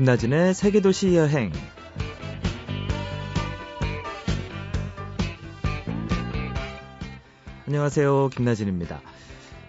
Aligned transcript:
김나진의 0.00 0.54
세계도시 0.54 1.14
여행. 1.14 1.52
안녕하세요. 7.66 8.30
김나진입니다. 8.30 9.02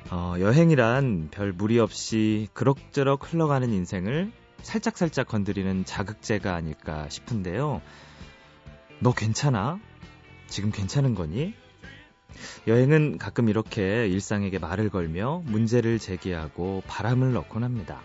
어, 0.09 0.35
여행이란 0.39 1.27
별 1.31 1.51
무리 1.51 1.79
없이 1.79 2.47
그럭저럭 2.53 3.33
흘러가는 3.33 3.69
인생을 3.69 4.31
살짝살짝 4.61 5.27
건드리는 5.27 5.83
자극제가 5.83 6.55
아닐까 6.55 7.09
싶은데요. 7.09 7.81
너 9.01 9.13
괜찮아? 9.13 9.81
지금 10.47 10.71
괜찮은 10.71 11.13
거니? 11.13 11.53
여행은 12.67 13.17
가끔 13.17 13.49
이렇게 13.49 14.07
일상에게 14.07 14.59
말을 14.59 14.91
걸며 14.91 15.43
문제를 15.43 15.99
제기하고 15.99 16.83
바람을 16.87 17.33
넣곤 17.33 17.65
합니다. 17.65 18.01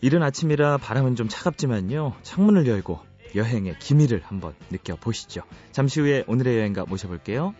이른 0.00 0.22
아침이라 0.22 0.78
바람은 0.78 1.16
좀 1.16 1.28
차갑지만요. 1.28 2.14
창문을 2.22 2.66
열고 2.66 3.00
여행의 3.34 3.78
기미를 3.78 4.22
한번 4.24 4.54
느껴보시죠. 4.70 5.42
잠시 5.72 6.00
후에 6.00 6.24
오늘의 6.26 6.58
여행가 6.58 6.84
모셔볼게요. 6.84 7.54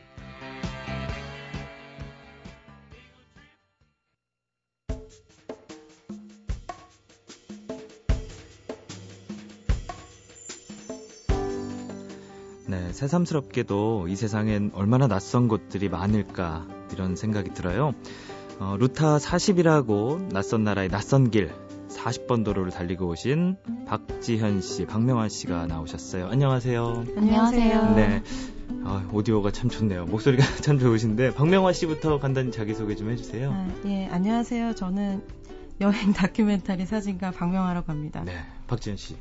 네, 12.68 12.92
새삼스럽게도 12.92 14.08
이 14.08 14.16
세상엔 14.16 14.72
얼마나 14.74 15.06
낯선 15.06 15.48
곳들이 15.48 15.88
많을까 15.88 16.66
이런 16.92 17.16
생각이 17.16 17.54
들어요. 17.54 17.94
어, 18.58 18.76
루타 18.78 19.18
40이라고 19.18 20.32
낯선 20.32 20.64
나라의 20.64 20.88
낯선 20.88 21.30
길 21.30 21.65
40번 21.96 22.44
도로를 22.44 22.70
달리고 22.70 23.08
오신 23.08 23.56
박지현 23.86 24.60
씨, 24.60 24.84
박명환 24.86 25.28
씨가 25.28 25.66
나오셨어요. 25.66 26.28
안녕하세요. 26.28 27.04
안녕하세요. 27.16 27.94
네. 27.94 28.22
아, 28.84 29.08
오디오가 29.12 29.50
참 29.50 29.68
좋네요. 29.70 30.04
목소리가 30.06 30.44
참 30.62 30.78
좋으신데 30.78 31.34
박명환 31.34 31.72
씨부터 31.72 32.18
간단히 32.20 32.52
자기소개 32.52 32.94
좀 32.94 33.10
해주세요. 33.10 33.50
아, 33.52 33.68
예, 33.86 34.06
안녕하세요. 34.06 34.74
저는 34.74 35.24
여행 35.80 36.12
다큐멘터리 36.12 36.86
사진가 36.86 37.32
박명아라고 37.32 37.90
합니다. 37.90 38.22
네, 38.24 38.44
박지현 38.66 38.96
씨. 38.96 39.16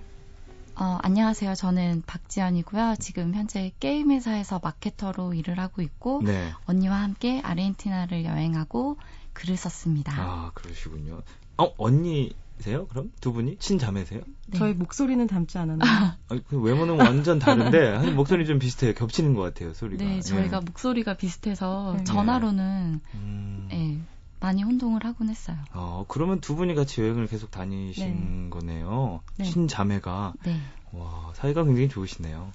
어, 0.78 1.00
안녕하세요. 1.02 1.56
저는 1.56 2.04
박지연이고요. 2.06 2.96
지금 3.00 3.34
현재 3.34 3.72
게임 3.80 4.12
회사에서 4.12 4.60
마케터로 4.62 5.34
일을 5.34 5.58
하고 5.58 5.82
있고 5.82 6.22
네. 6.24 6.52
언니와 6.66 6.96
함께 7.02 7.40
아르헨티나를 7.40 8.26
여행하고 8.26 8.98
글을 9.34 9.56
썼습니다. 9.56 10.14
아, 10.18 10.52
그러시군요. 10.54 11.22
어, 11.58 11.74
언니 11.78 12.36
세요? 12.60 12.88
그럼 12.88 13.12
두 13.20 13.34
분이 13.34 13.58
친자매세요? 13.58 14.22
네. 14.48 14.58
저희 14.58 14.74
목소리는 14.74 15.26
닮지 15.28 15.58
않았나요? 15.58 16.14
아니, 16.30 16.44
그 16.48 16.60
외모는 16.60 17.00
완전 17.00 17.38
다른데 17.40 17.96
한 17.96 18.16
목소리 18.16 18.46
좀 18.46 18.60
비슷해요. 18.60 18.94
겹치는 18.94 19.34
것 19.34 19.42
같아요, 19.42 19.74
소리가. 19.74 20.04
네, 20.04 20.22
저희가 20.22 20.58
예. 20.58 20.62
목소리가 20.62 21.16
비슷해서 21.16 21.96
네. 21.98 22.04
전화로는 22.06 23.02
음. 23.14 23.70
예, 23.72 24.00
많이 24.40 24.64
혼동을 24.64 25.04
하곤 25.06 25.30
했어요. 25.30 25.58
어, 25.74 26.06
그러면 26.08 26.40
두 26.40 26.56
분이 26.56 26.76
같이 26.76 27.02
여행을 27.02 27.28
계속 27.28 27.52
다니신 27.52 28.50
거네요. 28.50 29.22
네. 29.38 29.46
친자매가. 29.46 30.34
네. 30.46 30.60
와, 30.92 31.32
사이가 31.36 31.64
굉장히 31.66 31.90
좋으시네요. 31.90 32.52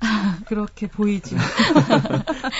그렇게 0.46 0.86
보이지. 0.86 1.36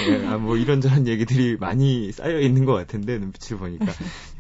예, 0.09 0.27
아, 0.27 0.39
뭐 0.39 0.57
이런저런 0.57 1.07
얘기들이 1.07 1.57
많이 1.57 2.11
쌓여 2.13 2.41
있는 2.41 2.65
것 2.65 2.75
같은데 2.75 3.19
눈빛을 3.19 3.59
보니까 3.59 3.87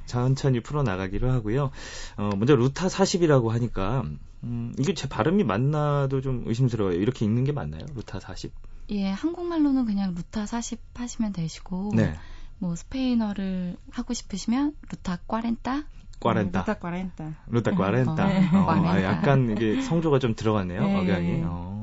천천히 0.09 0.61
풀어나가기로 0.61 1.31
하고요. 1.31 1.70
어, 2.17 2.31
먼저 2.37 2.56
루타 2.56 2.89
40이라고 2.89 3.48
하니까 3.51 4.05
음, 4.43 4.72
이게 4.78 4.94
제 4.94 5.09
발음이 5.09 5.44
맞나도 5.44 6.21
좀 6.21 6.43
의심스러워요. 6.47 6.97
이렇게 6.97 7.25
읽는 7.25 7.44
게 7.44 7.53
맞나요? 7.53 7.87
루타 7.94 8.19
40. 8.19 8.53
예, 8.91 9.10
한국말로는 9.10 9.84
그냥 9.84 10.15
루타 10.15 10.47
40 10.47 10.81
하시면 10.94 11.32
되시고 11.32 11.93
네. 11.94 12.15
뭐 12.59 12.75
스페인어를 12.75 13.77
하고 13.91 14.15
싶으시면 14.15 14.75
루타 14.91 15.19
꽈렌타 15.28 15.84
꽈렌타. 16.21 16.61
루타 16.61 16.75
꽈렌타. 16.78 17.34
루타 17.47 17.71
꽈렌타. 17.75 18.27
네. 18.27 18.49
어, 18.56 18.71
아. 18.71 19.03
약간 19.03 19.50
이게 19.50 19.81
성조가 19.82 20.19
좀 20.19 20.34
들어갔네요. 20.34 20.82
네. 20.82 20.97
억양이. 20.97 21.43
어. 21.44 21.78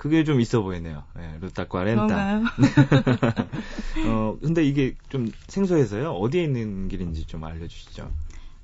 그게 0.00 0.24
좀 0.24 0.40
있어 0.40 0.62
보이네요. 0.62 1.04
네, 1.14 1.36
루타 1.42 1.68
꽈렌타. 1.68 2.06
그런가요? 2.06 2.44
어, 4.08 4.38
근데 4.40 4.64
이게 4.64 4.94
좀 5.10 5.30
생소해서요. 5.46 6.12
어디에 6.12 6.42
있는 6.42 6.88
길인지 6.88 7.26
좀 7.26 7.44
알려주시죠. 7.44 8.10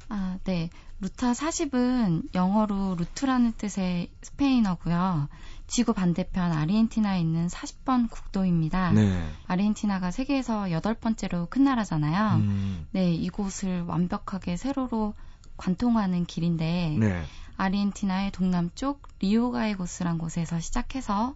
아, 0.09 0.39
네. 0.45 0.71
루타 0.99 1.33
40은 1.33 2.35
영어로 2.35 2.95
루트라는 2.99 3.53
뜻의 3.59 4.09
스페인어고요. 4.23 5.29
지구 5.67 5.93
반대편 5.93 6.53
아르헨티나에 6.53 7.21
있는 7.21 7.49
40번 7.49 8.09
국도입니다. 8.11 8.93
네. 8.93 9.29
아르헨티나가 9.47 10.11
세계에서 10.11 10.71
여덟 10.71 10.95
번째로 10.95 11.49
큰 11.51 11.65
나라잖아요. 11.65 12.37
음, 12.37 12.87
네, 12.93 13.13
이곳을 13.13 13.83
완벽하게 13.83 14.57
세로로 14.57 15.13
관통하는 15.59 16.25
길인데 16.25 16.97
네. 16.99 17.25
아르헨티나의 17.57 18.33
동남쪽 18.33 19.03
리오가이고스란 19.21 20.19
곳에서 20.19 20.61
시작해서 20.61 21.35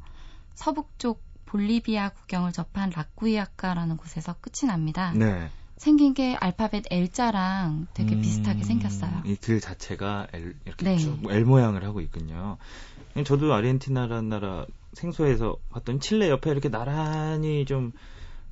서북쪽 0.55 1.23
볼리비아 1.47 2.11
국경을 2.11 2.53
접한 2.53 2.91
라쿠이아카라는 2.95 3.97
곳에서 3.97 4.35
끝이 4.41 4.69
납니다. 4.69 5.13
네. 5.17 5.49
생긴 5.77 6.13
게 6.13 6.37
알파벳 6.37 6.85
L자랑 6.91 7.87
되게 7.95 8.15
음, 8.15 8.21
비슷하게 8.21 8.63
생겼어요. 8.65 9.23
이 9.25 9.37
길 9.37 9.61
자체가 9.61 10.27
L, 10.33 10.55
이렇게 10.67 10.85
네. 10.85 10.99
쭉 10.99 11.19
L 11.29 11.45
모양을 11.47 11.85
하고 11.85 12.01
있군요. 12.03 12.59
저도 13.25 13.55
아르헨티나라는 13.55 14.29
나라 14.29 14.67
생소해서 14.93 15.57
봤더니 15.71 16.01
칠레 16.01 16.29
옆에 16.29 16.51
이렇게 16.51 16.69
나란히 16.69 17.65
좀 17.65 17.93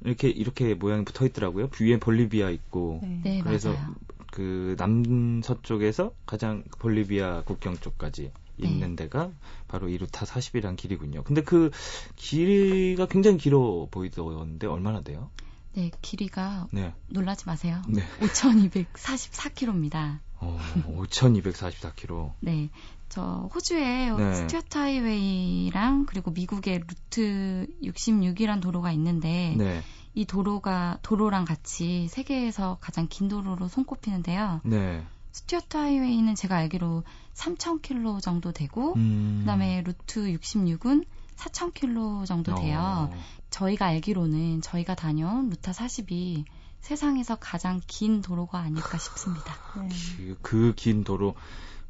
이렇게 0.05 0.29
이렇게 0.29 0.75
모양이 0.75 1.05
붙어 1.05 1.27
있더라고요. 1.27 1.69
위에 1.81 1.99
볼리비아 1.99 2.49
있고 2.51 3.01
네. 3.03 3.21
네, 3.23 3.41
그래서 3.43 3.73
맞아요. 3.73 3.95
그 4.39 4.77
남서쪽에서 4.79 6.13
가장 6.25 6.63
볼리비아 6.79 7.43
국경 7.43 7.77
쪽까지 7.77 8.31
네. 8.59 8.69
있는 8.69 8.95
데가 8.95 9.33
바로 9.67 9.89
이 9.89 9.97
루타 9.97 10.27
40이란 10.27 10.77
길이군요. 10.77 11.25
근데 11.25 11.43
그 11.43 11.73
길이가 12.15 13.07
굉장히 13.07 13.39
길어 13.39 13.89
보이던데 13.91 14.69
얼마나 14.69 15.01
돼요? 15.01 15.31
네, 15.75 15.91
길이가 16.03 16.69
네. 16.71 16.95
놀라지 17.09 17.47
마세요. 17.47 17.83
네. 17.89 18.01
5,244km입니다. 18.21 20.21
어, 20.37 20.57
5,244km. 20.87 22.35
네. 22.39 22.71
저 23.09 23.51
호주에 23.53 24.13
네. 24.13 24.35
스튜어트 24.37 24.79
하이웨이랑 24.79 26.07
그리고 26.07 26.31
미국의 26.31 26.83
루트 26.87 27.67
66이란 27.83 28.63
도로가 28.63 28.93
있는데 28.93 29.57
네. 29.59 29.83
이 30.15 30.25
도로가 30.25 30.99
도로랑 31.03 31.45
같이 31.45 32.09
세계에서 32.09 32.79
가장 32.81 33.07
긴 33.09 33.29
도로로 33.29 33.69
손꼽히는데요. 33.69 34.61
네. 34.65 35.05
스튜어트 35.33 35.77
하이웨이는 35.77 36.35
제가 36.35 36.57
알기로 36.57 37.05
3,000km 37.35 38.21
정도 38.21 38.53
되고 38.53 38.95
음. 38.95 39.39
그다음에 39.41 39.83
루트 39.83 40.21
66은 40.33 41.05
4,000km 41.37 42.27
정도 42.27 42.55
돼요. 42.57 43.11
어, 43.13 43.17
저희가 43.51 43.87
알기로는 43.87 44.61
저희가 44.61 44.95
다녀온 44.97 45.51
루타 45.51 45.73
40이 45.73 46.45
세상에서 46.81 47.37
가장 47.37 47.81
긴 47.87 48.23
도로가 48.23 48.59
아닐까 48.59 48.99
싶습니다. 48.99 49.55
네. 49.81 50.35
그긴 50.43 51.05
도로 51.05 51.35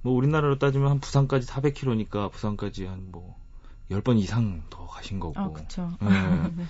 뭐 0.02 0.12
우리나라로 0.12 0.58
따지면 0.58 0.90
한 0.90 1.00
부산까지 1.00 1.46
400km니까 1.46 2.30
부산까지 2.30 2.86
한 2.86 3.08
뭐 3.10 3.38
10번 3.90 4.18
이상 4.18 4.62
더 4.70 4.86
가신 4.86 5.18
거고. 5.18 5.40
아, 5.40 5.50
그쵸. 5.50 5.90
네. 6.00 6.08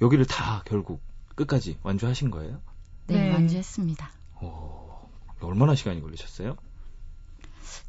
여기를 0.00 0.26
다 0.26 0.62
결국 0.64 1.00
끝까지 1.34 1.78
완주하신 1.82 2.30
거예요? 2.30 2.60
네, 3.06 3.28
네. 3.28 3.32
완주했습니다. 3.32 4.10
오, 4.42 5.08
얼마나 5.40 5.74
시간이 5.74 6.00
걸리셨어요? 6.00 6.56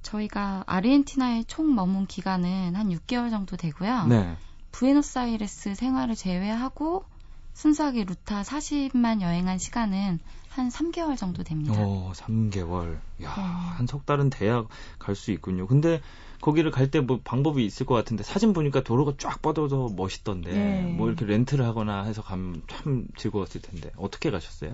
저희가 0.02 0.64
아르헨티나에 0.68 1.44
총 1.48 1.76
머문 1.76 2.06
기간은 2.08 2.76
한 2.76 2.90
6개월 2.90 3.30
정도 3.30 3.58
되고요. 3.58 4.08
네. 4.08 4.38
부에노스아이레스 4.72 5.76
생활을 5.76 6.16
제외하고 6.16 7.06
순수하게 7.54 8.04
루타 8.04 8.42
40만 8.44 9.22
여행한 9.22 9.58
시간은 9.58 10.20
한 10.50 10.70
3개월 10.70 11.18
정도 11.18 11.44
됩니다. 11.44 11.74
어, 11.78 12.12
3개월. 12.14 13.00
야, 13.24 13.36
네. 13.36 13.42
한석 13.78 14.06
달은 14.06 14.30
돼야 14.30 14.66
갈수 15.00 15.32
있군요. 15.32 15.68
근데 15.68 16.02
거기를 16.46 16.70
갈 16.70 16.92
때 16.92 17.00
뭐 17.02 17.20
방법이 17.24 17.66
있을 17.66 17.86
것 17.88 17.96
같은데 17.96 18.24
사진 18.24 18.54
보니까 18.54 18.82
도로가 18.84 19.14
쫙 19.18 19.42
뻗어서 19.42 19.90
멋있던데 19.96 20.52
네. 20.52 20.82
뭐 20.96 21.08
이렇게 21.08 21.26
렌트를 21.26 21.66
하거나 21.66 22.04
해서 22.04 22.22
가면 22.22 22.62
참 22.68 23.08
즐거웠을 23.18 23.62
텐데 23.62 23.90
어떻게 23.98 24.30
가셨어요? 24.30 24.74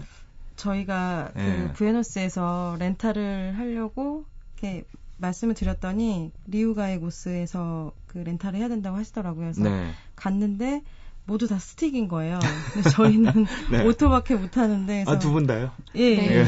저희가 0.58 1.32
네. 1.34 1.68
그 1.68 1.74
부에노스에서 1.74 2.76
렌탈을 2.78 3.58
하려고 3.58 4.26
이렇게 4.58 4.84
말씀을 5.18 5.54
드렸더니 5.56 6.32
리우가이고스에서 6.48 7.92
그 8.08 8.18
렌탈을 8.18 8.60
해야 8.60 8.68
된다고 8.68 8.98
하시더라고요. 8.98 9.54
그래서 9.54 9.64
네. 9.64 9.92
갔는데 10.18 10.82
모두 11.26 11.48
다 11.48 11.58
스틱인 11.58 12.08
거예요. 12.10 12.40
근데 12.74 12.90
저희는 12.90 13.46
네. 13.72 13.86
오토밖에 13.86 14.36
못 14.36 14.58
하는데 14.58 15.06
아, 15.08 15.20
두 15.20 15.32
분 15.32 15.48
다요? 15.48 15.72
예. 15.96 16.16
네. 16.18 16.36
예. 16.40 16.46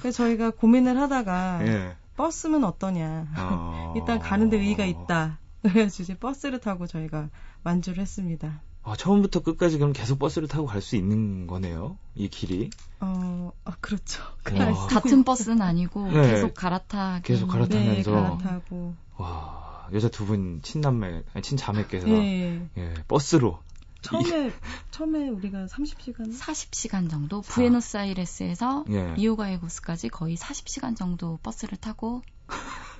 그래서 0.00 0.10
저희가 0.24 0.50
고민을 0.50 0.96
하다가 0.98 1.66
예. 1.66 1.96
버스면 2.16 2.64
어떠냐. 2.64 3.28
어. 3.36 3.92
일단 3.96 4.18
가는데 4.18 4.58
의의가 4.58 4.84
있다. 4.84 5.38
그래서 5.62 6.02
이제 6.02 6.14
버스를 6.16 6.60
타고 6.60 6.86
저희가 6.86 7.28
완주를 7.64 8.00
했습니다. 8.02 8.60
아, 8.82 8.94
처음부터 8.96 9.40
끝까지 9.42 9.78
그럼 9.78 9.92
계속 9.94 10.18
버스를 10.18 10.46
타고 10.46 10.66
갈 10.66 10.82
수 10.82 10.96
있는 10.96 11.46
거네요. 11.46 11.96
이 12.14 12.28
길이. 12.28 12.68
어, 13.00 13.50
아, 13.64 13.72
그렇죠. 13.80 14.22
와. 14.44 14.74
쓰고 14.74 14.86
같은 14.88 15.24
버스는 15.24 15.62
아니고 15.62 16.06
네. 16.08 16.32
계속 16.32 16.52
갈아타기. 16.54 17.22
계속 17.22 17.48
갈아타- 17.48 17.68
네. 17.78 18.02
갈아타고. 18.02 18.94
와, 19.16 19.88
여자 19.94 20.08
두 20.08 20.26
분 20.26 20.60
친남매, 20.62 21.22
아니, 21.32 21.42
친자매께서 21.42 22.08
예. 22.08 22.68
예, 22.76 22.94
버스로 23.08 23.58
처음에 24.04 24.52
처음에 24.90 25.28
우리가 25.30 25.66
30시간 25.66 26.38
40시간 26.38 27.10
정도 27.10 27.40
부에노스아이레스에서 27.40 28.84
예. 28.90 29.14
리오가예고스까지 29.14 30.08
거의 30.10 30.36
40시간 30.36 30.96
정도 30.96 31.38
버스를 31.42 31.78
타고 31.78 32.22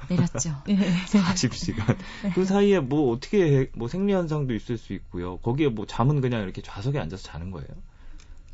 내렸죠. 0.08 0.62
예. 0.68 0.76
40시간. 0.76 1.96
그 2.34 2.44
사이에 2.44 2.80
뭐 2.80 3.12
어떻게 3.12 3.42
해, 3.60 3.66
뭐 3.74 3.88
생리 3.88 4.12
현상도 4.12 4.54
있을 4.54 4.78
수 4.78 4.92
있고요. 4.94 5.38
거기에 5.38 5.68
뭐 5.68 5.86
잠은 5.86 6.20
그냥 6.20 6.42
이렇게 6.42 6.62
좌석에 6.62 6.98
앉아서 6.98 7.22
자는 7.22 7.50
거예요. 7.50 7.68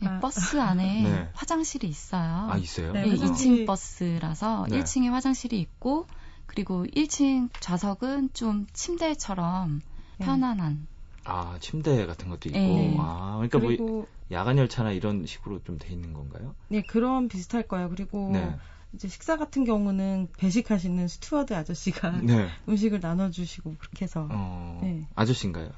예, 0.02 0.06
아. 0.06 0.18
버스 0.20 0.58
안에 0.60 1.02
네. 1.02 1.28
화장실이 1.34 1.86
있어요. 1.88 2.48
아, 2.50 2.56
있어요? 2.56 2.92
네, 2.92 3.06
예, 3.06 3.12
화장실이- 3.14 3.64
2층 3.64 3.66
버스라서 3.66 4.66
네. 4.68 4.80
1층에 4.80 5.10
화장실이 5.10 5.58
있고 5.60 6.06
그리고 6.46 6.84
1층 6.86 7.48
좌석은 7.60 8.30
좀 8.32 8.66
침대처럼 8.72 9.80
네. 10.18 10.24
편안한 10.26 10.86
아, 11.24 11.58
침대 11.60 12.06
같은 12.06 12.28
것도 12.28 12.48
있고. 12.48 12.58
예. 12.58 12.96
아, 12.98 13.40
그러니까 13.40 13.58
뭐 13.58 14.06
야간 14.32 14.58
열차나 14.58 14.92
이런 14.92 15.26
식으로 15.26 15.62
좀 15.64 15.78
돼 15.78 15.92
있는 15.92 16.12
건가요? 16.12 16.54
네 16.68 16.82
그런 16.82 17.28
비슷할 17.28 17.64
거예요. 17.64 17.88
그리고 17.90 18.30
네. 18.32 18.56
이제 18.92 19.08
식사 19.08 19.36
같은 19.36 19.64
경우는 19.64 20.28
배식하시는 20.36 21.08
스튜어드 21.08 21.54
아저씨가 21.54 22.10
네. 22.22 22.48
음식을 22.68 23.00
나눠주시고 23.00 23.76
그렇게 23.78 24.04
해서 24.04 24.28
어, 24.30 24.80
네. 24.82 25.06
아저씨인가요? 25.14 25.70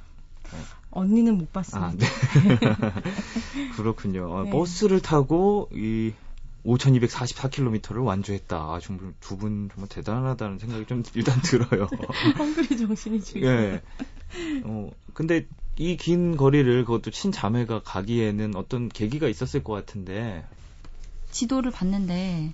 언니는 0.90 1.38
못 1.38 1.50
봤습니다. 1.52 1.86
아, 1.88 1.92
네. 1.96 2.06
그렇군요. 3.76 4.30
어, 4.30 4.42
네. 4.44 4.50
버스를 4.50 5.00
타고 5.00 5.68
이 5.72 6.12
5,244km를 6.64 8.04
완주했다. 8.04 8.56
아, 8.56 8.80
정말 8.82 9.12
두분 9.20 9.68
정말 9.72 9.88
대단하다는 9.88 10.58
생각이 10.58 10.86
좀 10.86 11.02
일단 11.14 11.40
들어요. 11.42 11.88
헝그리 12.38 12.76
정신이 12.76 13.20
지금. 13.20 13.42
예. 13.48 13.82
어, 14.64 14.90
근데 15.14 15.46
이 15.78 15.96
긴 15.96 16.36
거리를 16.36 16.84
그것도 16.84 17.10
친자매가 17.10 17.82
가기에는 17.84 18.56
어떤 18.56 18.88
계기가 18.88 19.26
있었을 19.28 19.64
것 19.64 19.72
같은데. 19.72 20.44
지도를 21.30 21.70
봤는데 21.70 22.52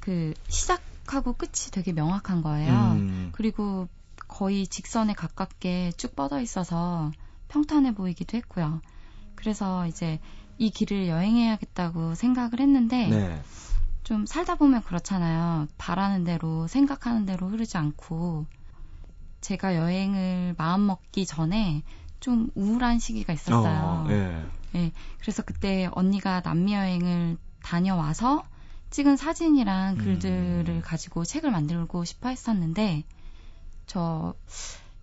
그 0.00 0.32
시작하고 0.48 1.34
끝이 1.34 1.70
되게 1.70 1.92
명확한 1.92 2.42
거예요. 2.42 2.72
음, 2.72 3.28
그리고 3.32 3.86
거의 4.28 4.66
직선에 4.66 5.12
가깝게 5.12 5.92
쭉 5.96 6.16
뻗어 6.16 6.40
있어서 6.40 7.12
평탄해 7.48 7.94
보이기도 7.94 8.36
했고요. 8.38 8.80
그래서 9.34 9.86
이제 9.86 10.18
이 10.58 10.70
길을 10.70 11.08
여행해야겠다고 11.08 12.14
생각을 12.14 12.60
했는데 12.60 13.06
네. 13.08 13.42
좀 14.02 14.26
살다 14.26 14.56
보면 14.56 14.82
그렇잖아요. 14.82 15.68
바라는 15.78 16.24
대로 16.24 16.66
생각하는 16.66 17.26
대로 17.26 17.48
흐르지 17.48 17.76
않고 17.76 18.46
제가 19.40 19.76
여행을 19.76 20.54
마음 20.58 20.86
먹기 20.86 21.26
전에 21.26 21.82
좀 22.20 22.50
우울한 22.54 22.98
시기가 22.98 23.32
있었어요. 23.32 24.06
어, 24.06 24.10
예. 24.10 24.44
예, 24.74 24.92
그래서 25.20 25.42
그때 25.42 25.88
언니가 25.92 26.40
남미 26.40 26.74
여행을 26.74 27.36
다녀와서 27.62 28.42
찍은 28.90 29.16
사진이랑 29.16 29.94
음. 29.94 29.98
글들을 29.98 30.82
가지고 30.82 31.24
책을 31.24 31.50
만들고 31.50 32.04
싶어 32.04 32.30
했었는데 32.30 33.04
저 33.86 34.34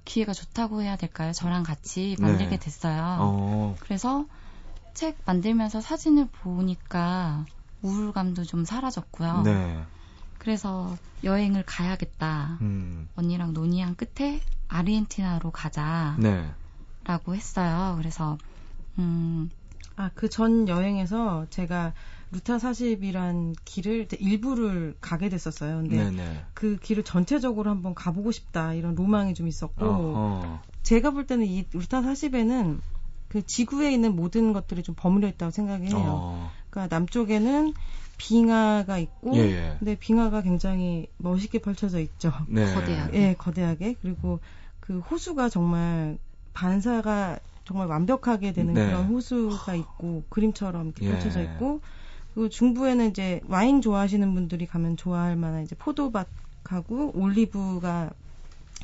기회가 0.03 0.33
좋다고 0.33 0.81
해야 0.81 0.95
될까요? 0.95 1.31
저랑 1.31 1.63
같이 1.63 2.15
만들게 2.19 2.51
네. 2.51 2.59
됐어요. 2.59 3.17
어, 3.19 3.75
그래서 3.79 4.25
책 4.95 5.17
만들면서 5.25 5.81
사진을 5.81 6.27
보니까 6.41 7.45
우울감도 7.83 8.45
좀 8.45 8.65
사라졌고요. 8.65 9.41
네. 9.43 9.83
그래서 10.39 10.97
여행을 11.23 11.63
가야겠다. 11.65 12.57
음, 12.61 13.07
언니랑 13.15 13.53
논의한 13.53 13.95
끝에 13.95 14.39
아르헨티나로 14.69 15.51
가자라고 15.51 16.21
네. 16.21 16.51
했어요. 17.35 17.95
그래서 17.97 18.37
음, 18.97 19.49
아, 19.97 20.09
그 20.15 20.29
전 20.29 20.67
여행에서 20.67 21.45
제가 21.49 21.93
루타 22.31 22.57
40이란 22.57 23.55
길을 23.65 24.07
일부를 24.19 24.95
가게 25.01 25.29
됐었어요. 25.29 25.77
근데 25.77 26.05
네, 26.05 26.11
네. 26.11 26.45
그 26.53 26.77
길을 26.77 27.03
전체적으로 27.03 27.69
한번 27.69 27.93
가보고 27.93 28.31
싶다 28.31 28.73
이런 28.73 28.95
로망이 28.95 29.33
좀 29.33 29.47
있었고 29.47 29.85
어허. 29.85 30.59
제가 30.83 31.11
볼 31.11 31.27
때는 31.27 31.45
이 31.45 31.65
루타 31.71 32.01
40에는 32.01 32.79
그 33.27 33.45
지구에 33.45 33.91
있는 33.91 34.15
모든 34.15 34.53
것들이 34.53 34.83
좀 34.83 34.95
버무려 34.97 35.27
있다고 35.27 35.51
생각해요. 35.51 35.95
어, 35.95 36.51
그러니까 36.69 36.95
남쪽에는 36.95 37.73
빙하가 38.17 38.97
있고 38.97 39.35
예, 39.35 39.39
예. 39.39 39.75
근데 39.79 39.95
빙하가 39.95 40.41
굉장히 40.41 41.07
멋있게 41.17 41.59
펼쳐져 41.59 41.99
있죠. 41.99 42.31
네. 42.47 42.73
거대하게. 42.73 43.17
예, 43.17 43.35
거대하게 43.37 43.95
그리고 44.01 44.39
그 44.79 44.99
호수가 44.99 45.49
정말 45.49 46.17
반사가 46.53 47.39
정말 47.65 47.87
완벽하게 47.87 48.53
되는 48.53 48.73
네. 48.73 48.85
그런 48.85 49.05
호수가 49.07 49.75
있고 49.75 50.23
그림처럼 50.29 50.87
이렇게 50.87 51.05
예. 51.05 51.11
펼쳐져 51.11 51.41
있고 51.43 51.81
그리고 52.33 52.49
중부에는 52.49 53.09
이제 53.09 53.41
와인 53.47 53.81
좋아하시는 53.81 54.33
분들이 54.33 54.67
가면 54.67 54.97
좋아할 54.97 55.35
만한 55.35 55.63
이제 55.63 55.75
포도밭하고 55.75 57.11
올리브가 57.15 58.11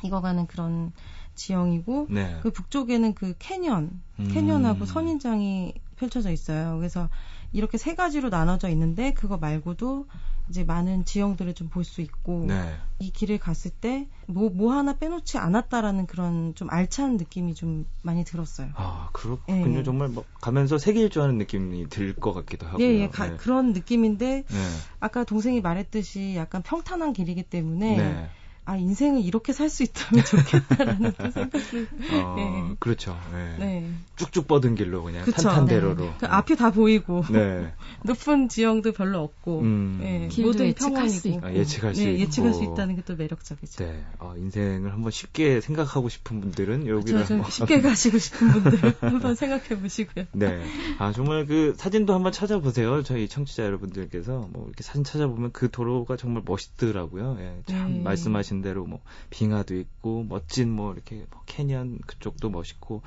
익어가는 0.02 0.46
그런 0.46 0.92
지형이고 1.34 2.06
네. 2.10 2.38
그 2.42 2.50
북쪽에는 2.50 3.14
그 3.14 3.34
캐년 3.38 4.00
음. 4.18 4.30
캐년하고 4.32 4.84
선인장이 4.86 5.74
펼쳐져 5.96 6.30
있어요. 6.30 6.76
그래서 6.78 7.08
이렇게 7.52 7.78
세 7.78 7.94
가지로 7.94 8.28
나눠져 8.30 8.68
있는데 8.70 9.12
그거 9.12 9.36
말고도 9.38 10.06
이제 10.48 10.64
많은 10.64 11.04
지형들을 11.04 11.54
좀 11.54 11.68
볼 11.70 11.84
수 11.84 12.00
있고 12.00 12.46
네. 12.48 12.74
이 12.98 13.10
길을 13.10 13.38
갔을 13.38 13.70
때뭐뭐 13.70 14.72
하나 14.72 14.96
빼놓지 14.98 15.38
않았다라는 15.38 16.06
그런 16.06 16.54
좀 16.54 16.68
알찬 16.70 17.16
느낌이 17.16 17.54
좀 17.54 17.86
많이 18.02 18.24
들었어요. 18.24 18.68
아, 18.74 19.08
그렇군요. 19.12 19.78
예. 19.78 19.82
정말 19.84 20.08
뭐 20.08 20.24
가면서 20.40 20.78
세계 20.78 21.00
일주하는 21.02 21.38
느낌이 21.38 21.88
들 21.88 22.14
것 22.16 22.32
같기도 22.32 22.66
하고요. 22.66 22.84
예, 22.84 23.00
예, 23.02 23.08
가- 23.08 23.28
네. 23.28 23.36
그런 23.36 23.72
느낌인데 23.72 24.44
네. 24.46 24.68
아까 25.00 25.24
동생이 25.24 25.60
말했듯이 25.60 26.34
약간 26.36 26.62
평탄한 26.62 27.12
길이기 27.12 27.44
때문에 27.44 27.96
네. 27.96 28.30
아 28.64 28.76
인생을 28.76 29.22
이렇게 29.22 29.52
살 29.52 29.68
수 29.68 29.82
있다면 29.82 30.24
좋겠다라는 30.24 31.12
또 31.18 31.30
생각을 31.30 31.88
어, 32.12 32.34
네. 32.36 32.74
그렇죠. 32.78 33.18
네. 33.32 33.56
네. 33.58 33.90
쭉쭉 34.16 34.46
뻗은 34.46 34.74
길로 34.74 35.02
그냥 35.02 35.24
그쵸. 35.24 35.42
탄탄대로로. 35.42 36.14
그 36.18 36.26
앞이 36.26 36.56
다 36.56 36.70
보이고 36.70 37.24
네. 37.30 37.72
높은 38.04 38.48
지형도 38.48 38.92
별로 38.92 39.20
없고 39.20 39.60
음. 39.60 40.00
예, 40.02 40.28
길도 40.28 40.48
모든 40.50 40.66
예측할 40.66 41.08
수 41.08 41.22
평원이고 41.22 41.46
아, 41.46 41.52
예측할 41.54 41.94
수 41.94 42.04
네, 42.04 42.10
있고. 42.12 42.20
예측할 42.22 42.54
수 42.54 42.64
있다는 42.64 42.96
게 42.96 43.02
또 43.04 43.16
매력적이죠. 43.16 43.84
네. 43.84 44.04
어, 44.18 44.34
인생을 44.36 44.92
한번 44.92 45.10
쉽게 45.10 45.60
생각하고 45.60 46.08
싶은 46.08 46.40
분들은 46.40 46.86
여기를 46.86 47.24
한번 47.28 47.50
쉽게 47.50 47.80
가시고 47.82 48.18
싶은 48.18 48.52
분들 48.52 48.94
한번 49.00 49.34
생각해 49.34 49.80
보시고요. 49.80 50.26
네. 50.32 50.62
아, 50.98 51.12
정말 51.12 51.46
그 51.46 51.74
사진도 51.76 52.14
한번 52.14 52.30
찾아보세요. 52.30 53.02
저희 53.02 53.26
청취자 53.28 53.64
여러분들께서 53.64 54.48
뭐 54.52 54.66
이렇게 54.66 54.84
사진 54.84 55.02
찾아보면 55.02 55.50
그 55.52 55.68
도로가 55.70 56.16
정말 56.16 56.42
멋있더라고요. 56.46 57.36
예, 57.40 57.62
참 57.66 57.92
네. 57.94 58.02
말씀하신 58.52 58.60
대로 58.60 58.84
뭐 58.84 59.00
빙하도 59.30 59.74
있고 59.76 60.24
멋진 60.28 60.70
뭐 60.70 60.92
이렇게 60.92 61.24
뭐 61.30 61.40
캐년 61.46 61.98
그쪽도 62.06 62.50
멋있고 62.50 63.00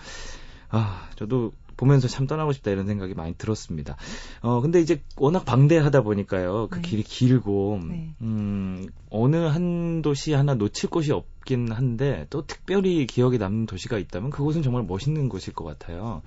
아, 0.70 1.08
저도 1.16 1.54
보면서 1.78 2.08
참 2.08 2.26
떠나고 2.26 2.54
싶다 2.54 2.72
이런 2.72 2.88
생각이 2.88 3.14
많이 3.14 3.36
들었습니다. 3.36 3.98
어, 4.42 4.62
근데 4.62 4.80
이제 4.80 5.04
워낙 5.18 5.46
방대하다 5.46 6.02
보니까요. 6.02 6.68
그 6.72 6.78
네. 6.78 6.82
길이 6.82 7.04
길고, 7.04 7.80
네. 7.88 8.16
음, 8.22 8.88
어느 9.10 9.36
한 9.36 10.02
도시 10.02 10.34
하나 10.34 10.56
놓칠 10.56 10.90
곳이 10.90 11.12
없긴 11.12 11.72
한데, 11.72 12.28
또 12.30 12.46
특별히 12.46 13.06
기억에 13.06 13.38
남는 13.38 13.66
도시가 13.66 13.98
있다면 13.98 14.30
그곳은 14.30 14.64
정말 14.64 14.84
멋있는 14.84 15.28
곳일 15.28 15.54
것 15.54 15.66
같아요. 15.66 16.22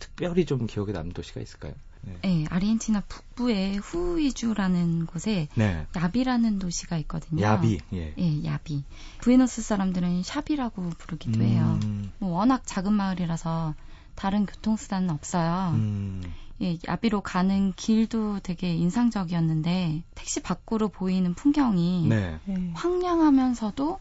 특별히 0.00 0.44
좀 0.44 0.66
기억에 0.66 0.90
남는 0.90 1.12
도시가 1.12 1.40
있을까요? 1.40 1.74
네. 2.02 2.18
예, 2.24 2.46
아르헨티나 2.48 3.02
북부의 3.08 3.78
후이주라는 3.78 5.06
곳에 5.06 5.48
네. 5.54 5.86
야비라는 5.96 6.58
도시가 6.58 6.96
있거든요. 6.98 7.42
야비, 7.42 7.80
예. 7.92 8.14
예, 8.18 8.44
야비. 8.44 8.84
부에노스 9.20 9.62
사람들은 9.62 10.22
샵이라고 10.22 10.90
부르기도 10.98 11.42
해요. 11.42 11.78
음, 11.84 12.12
뭐 12.18 12.30
워낙 12.38 12.62
작은 12.64 12.92
마을이라서 12.92 13.74
다른 14.14 14.46
교통수단은 14.46 15.10
없어요. 15.10 15.72
음, 15.74 16.22
예, 16.60 16.76
야비로 16.88 17.20
가는 17.20 17.72
길도 17.74 18.40
되게 18.42 18.74
인상적이었는데 18.74 20.02
택시 20.14 20.40
밖으로 20.40 20.88
보이는 20.88 21.34
풍경이 21.34 22.06
네. 22.08 22.38
네. 22.44 22.70
황량하면서도 22.74 24.00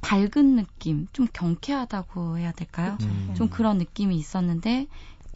밝은 0.00 0.56
느낌, 0.56 1.08
좀 1.12 1.26
경쾌하다고 1.32 2.38
해야 2.38 2.52
될까요? 2.52 2.96
그렇죠. 2.96 3.12
음. 3.12 3.34
좀 3.36 3.48
그런 3.48 3.78
느낌이 3.78 4.16
있었는데 4.16 4.86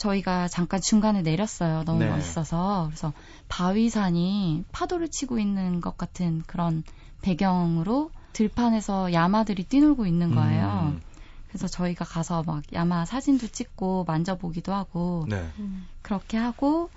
저희가 0.00 0.48
잠깐 0.48 0.80
중간에 0.80 1.20
내렸어요. 1.20 1.84
너무 1.84 2.00
네. 2.00 2.08
멋있어서. 2.08 2.86
그래서 2.86 3.12
바위산이 3.48 4.64
파도를 4.72 5.08
치고 5.08 5.38
있는 5.38 5.80
것 5.82 5.98
같은 5.98 6.42
그런 6.46 6.82
배경으로 7.20 8.10
들판에서 8.32 9.12
야마들이 9.12 9.64
뛰놀고 9.64 10.06
있는 10.06 10.34
거예요. 10.34 10.92
음, 10.94 11.02
그래서 11.48 11.68
저희가 11.68 12.06
가서 12.06 12.42
막 12.44 12.62
야마 12.72 13.04
사진도 13.04 13.46
찍고 13.48 14.04
만져보기도 14.06 14.72
하고 14.72 15.26
네. 15.28 15.46
음. 15.58 15.86
그렇게 16.00 16.38
하고 16.38 16.88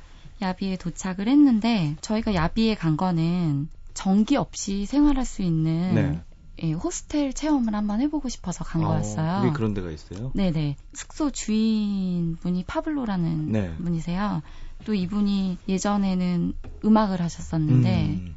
야비에 0.41 0.77
도착을 0.77 1.27
했는데 1.27 1.97
저희가 1.99 2.33
야비에 2.33 2.75
간 2.75 2.95
거는 2.95 3.67
전기 3.93 4.37
없이 4.37 4.85
생활할 4.85 5.25
수 5.25 5.41
있는 5.41 5.95
네. 5.95 6.21
예, 6.61 6.71
호스텔 6.73 7.33
체험을 7.33 7.73
한번 7.73 7.99
해보고 8.01 8.29
싶어서 8.29 8.63
간 8.63 8.83
어, 8.83 8.87
거였어요. 8.89 9.43
왜 9.45 9.51
그런 9.51 9.73
데가 9.73 9.89
있어요? 9.91 10.31
네네. 10.35 10.75
숙소 10.93 11.31
주인분이 11.31 12.63
파블로라는 12.65 13.51
네. 13.51 13.75
분이세요. 13.77 14.41
또 14.85 14.93
이분이 14.93 15.57
예전에는 15.67 16.53
음악을 16.85 17.21
하셨었는데 17.21 18.03
음, 18.05 18.35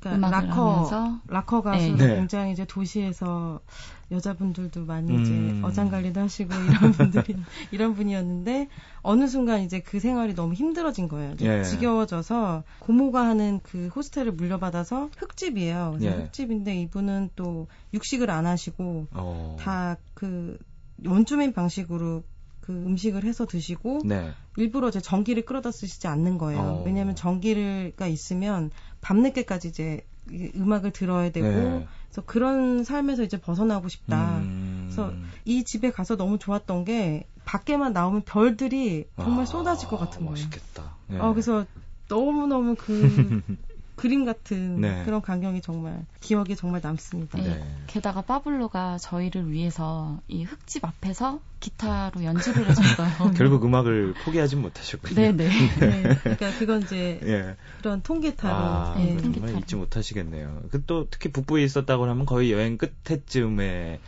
그러니까 0.00 0.30
락커 0.30 0.72
하면서 0.72 1.20
락커 1.26 1.62
가수로 1.62 1.96
네. 1.96 2.16
굉장히 2.16 2.52
이제 2.52 2.64
도시에서 2.64 3.60
여자분들도 4.10 4.84
많이 4.84 5.12
음. 5.12 5.20
이제 5.20 5.66
어장관리도 5.66 6.20
하시고 6.20 6.54
이런 6.64 6.92
분들이 6.92 7.36
이런 7.70 7.94
분이었는데 7.94 8.68
어느 9.02 9.26
순간 9.26 9.60
이제 9.60 9.80
그 9.80 10.00
생활이 10.00 10.34
너무 10.34 10.54
힘들어진 10.54 11.08
거예요. 11.08 11.32
이제 11.34 11.58
예. 11.58 11.62
지겨워져서 11.62 12.64
고모가 12.80 13.26
하는 13.26 13.60
그 13.62 13.88
호스텔을 13.88 14.32
물려받아서 14.32 15.10
흙집이에요. 15.16 15.96
그래서 15.98 16.16
예. 16.16 16.22
흙집인데 16.22 16.80
이분은 16.82 17.30
또 17.36 17.66
육식을 17.92 18.30
안 18.30 18.46
하시고 18.46 19.08
어, 19.12 19.56
다그 19.60 20.58
원주민 21.06 21.52
방식으로 21.52 22.22
그 22.68 22.72
음식을 22.74 23.24
해서 23.24 23.46
드시고 23.46 24.00
네. 24.04 24.30
일부러 24.58 24.88
이제 24.88 25.00
전기를 25.00 25.46
끌어다 25.46 25.70
쓰시지 25.70 26.06
않는 26.06 26.36
거예요. 26.36 26.60
어. 26.60 26.82
왜냐하면 26.84 27.16
전기가 27.16 28.06
있으면 28.06 28.70
밤늦게까지 29.00 29.68
이제 29.68 30.06
이 30.30 30.52
음악을 30.54 30.90
들어야 30.90 31.30
되고 31.30 31.46
네. 31.48 31.88
그래서 32.10 32.22
그런 32.26 32.84
삶에서 32.84 33.22
이제 33.22 33.40
벗어나고 33.40 33.88
싶다. 33.88 34.40
음, 34.40 34.84
그래서 34.86 35.14
이 35.46 35.64
집에 35.64 35.90
가서 35.90 36.18
너무 36.18 36.38
좋았던 36.38 36.84
게 36.84 37.26
밖에만 37.46 37.94
나오면 37.94 38.24
별들이 38.26 39.08
정말 39.18 39.44
아, 39.44 39.46
쏟아질 39.46 39.88
것 39.88 39.96
같은 39.96 40.26
거예요. 40.26 40.32
멋있겠다. 40.32 40.96
네. 41.06 41.18
어, 41.20 41.32
그래서 41.32 41.64
너무 42.08 42.46
너무 42.46 42.74
그 42.76 43.42
그림 43.98 44.24
같은 44.24 44.80
네. 44.80 45.02
그런 45.04 45.20
광경이 45.20 45.60
정말 45.60 46.04
기억에 46.20 46.54
정말 46.54 46.80
남습니다. 46.82 47.38
네. 47.38 47.48
네. 47.58 47.64
게다가 47.86 48.22
파블로가 48.22 48.98
저희를 48.98 49.50
위해서 49.50 50.18
이 50.28 50.44
흙집 50.44 50.84
앞에서 50.84 51.40
기타로 51.60 52.24
연주를 52.24 52.68
해줬어요. 52.70 53.32
결국 53.36 53.64
음악을 53.64 54.14
포기하진 54.24 54.62
못하셨군요. 54.62 55.14
네네. 55.14 55.48
네. 55.80 56.02
그러니까 56.22 56.50
그건 56.58 56.82
이제 56.82 57.20
예. 57.24 57.56
그런 57.78 58.00
통기타로 58.02 58.54
아, 58.54 58.94
네, 58.96 59.10
예. 59.12 59.16
통기타. 59.16 59.46
정말 59.46 59.62
잊지 59.62 59.76
못하시겠네요. 59.76 60.62
그 60.70 60.78
또 60.88 61.06
특히 61.10 61.30
북부에 61.30 61.62
있었다고 61.62 62.06
하면 62.06 62.26
거의 62.26 62.50
여행 62.50 62.78
끝에쯤에 62.78 64.00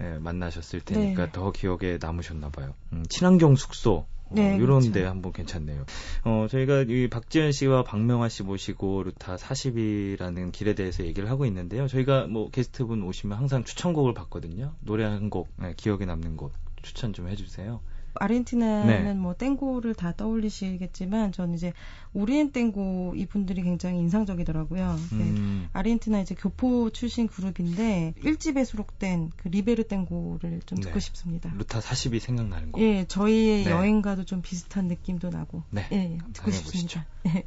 예, 0.00 0.04
만나셨을 0.20 0.80
테니까 0.80 1.26
네. 1.26 1.32
더 1.32 1.50
기억에 1.50 1.98
남으셨나 2.00 2.50
봐요. 2.50 2.74
음, 2.92 3.04
친환경 3.08 3.56
숙소. 3.56 4.06
어, 4.30 4.34
네, 4.34 4.56
이런 4.56 4.80
그렇죠. 4.80 4.92
데 4.92 5.04
한번 5.04 5.32
괜찮네요. 5.32 5.84
어, 6.24 6.46
저희가 6.50 6.82
이 6.88 7.08
박지현 7.08 7.52
씨와 7.52 7.84
박명아 7.84 8.28
씨 8.28 8.42
모시고 8.42 9.04
루타 9.04 9.36
40이라는 9.36 10.52
길에 10.52 10.74
대해서 10.74 11.04
얘기를 11.04 11.30
하고 11.30 11.46
있는데요. 11.46 11.88
저희가 11.88 12.26
뭐 12.26 12.50
게스트분 12.50 13.02
오시면 13.02 13.38
항상 13.38 13.64
추천곡을 13.64 14.14
받거든요. 14.14 14.74
노래 14.80 15.04
한 15.04 15.30
곡, 15.30 15.48
예, 15.62 15.74
기억에 15.76 16.04
남는 16.04 16.36
곡 16.36 16.52
추천 16.82 17.12
좀 17.12 17.28
해주세요. 17.28 17.80
아르헨티나는 18.18 19.04
네. 19.04 19.14
뭐 19.14 19.34
땡고를 19.34 19.94
다 19.94 20.12
떠올리시겠지만 20.16 21.32
저는 21.32 21.54
이제 21.54 21.72
오리엔 22.14 22.52
땡고 22.52 23.14
이분들이 23.16 23.62
굉장히 23.62 23.98
인상적이더라고요. 23.98 24.96
네. 25.12 25.24
음, 25.24 25.68
아르헨티나 25.72 26.20
이제 26.20 26.34
교포 26.34 26.90
출신 26.90 27.26
그룹인데 27.26 28.14
1집에 28.22 28.64
수록된 28.64 29.30
그 29.36 29.48
리베르 29.48 29.84
땡고를 29.84 30.60
좀 30.66 30.78
듣고 30.78 30.94
네. 30.94 31.00
싶습니다. 31.00 31.52
루타 31.56 31.80
40이 31.80 32.18
생각나는 32.18 32.72
곡. 32.72 32.82
예, 32.82 33.04
저희의 33.06 33.64
네. 33.64 33.70
여행과도 33.70 34.24
좀 34.24 34.42
비슷한 34.42 34.86
느낌도 34.86 35.30
나고. 35.30 35.62
네. 35.70 35.86
예, 35.92 36.18
듣고. 36.32 36.50
싶습니다. 36.50 37.06
예. 37.26 37.44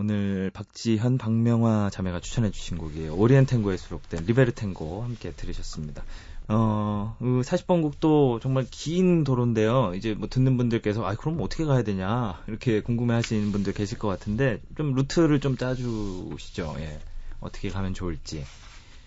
오늘 0.00 0.50
박지현, 0.54 1.18
박명화 1.18 1.90
자매가 1.90 2.20
추천해 2.20 2.50
주신 2.50 2.78
곡이에요. 2.78 3.14
오리엔탱고에 3.16 3.76
수록된 3.76 4.24
리베르탱고 4.24 5.02
함께 5.02 5.32
들으셨습니다. 5.32 6.02
어, 6.48 7.18
40번 7.20 7.82
국도 7.82 8.40
정말 8.40 8.66
긴 8.70 9.24
도로인데요. 9.24 9.92
이제 9.94 10.14
뭐 10.14 10.26
듣는 10.26 10.56
분들께서, 10.56 11.04
아, 11.04 11.14
그럼 11.16 11.38
어떻게 11.42 11.66
가야 11.66 11.82
되냐, 11.82 12.42
이렇게 12.48 12.80
궁금해 12.80 13.12
하시는 13.12 13.52
분들 13.52 13.74
계실 13.74 13.98
것 13.98 14.08
같은데, 14.08 14.62
좀 14.74 14.94
루트를 14.94 15.38
좀 15.40 15.58
짜주시죠. 15.58 16.76
예. 16.78 16.98
어떻게 17.40 17.68
가면 17.68 17.92
좋을지. 17.92 18.46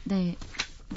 네, 0.03 0.35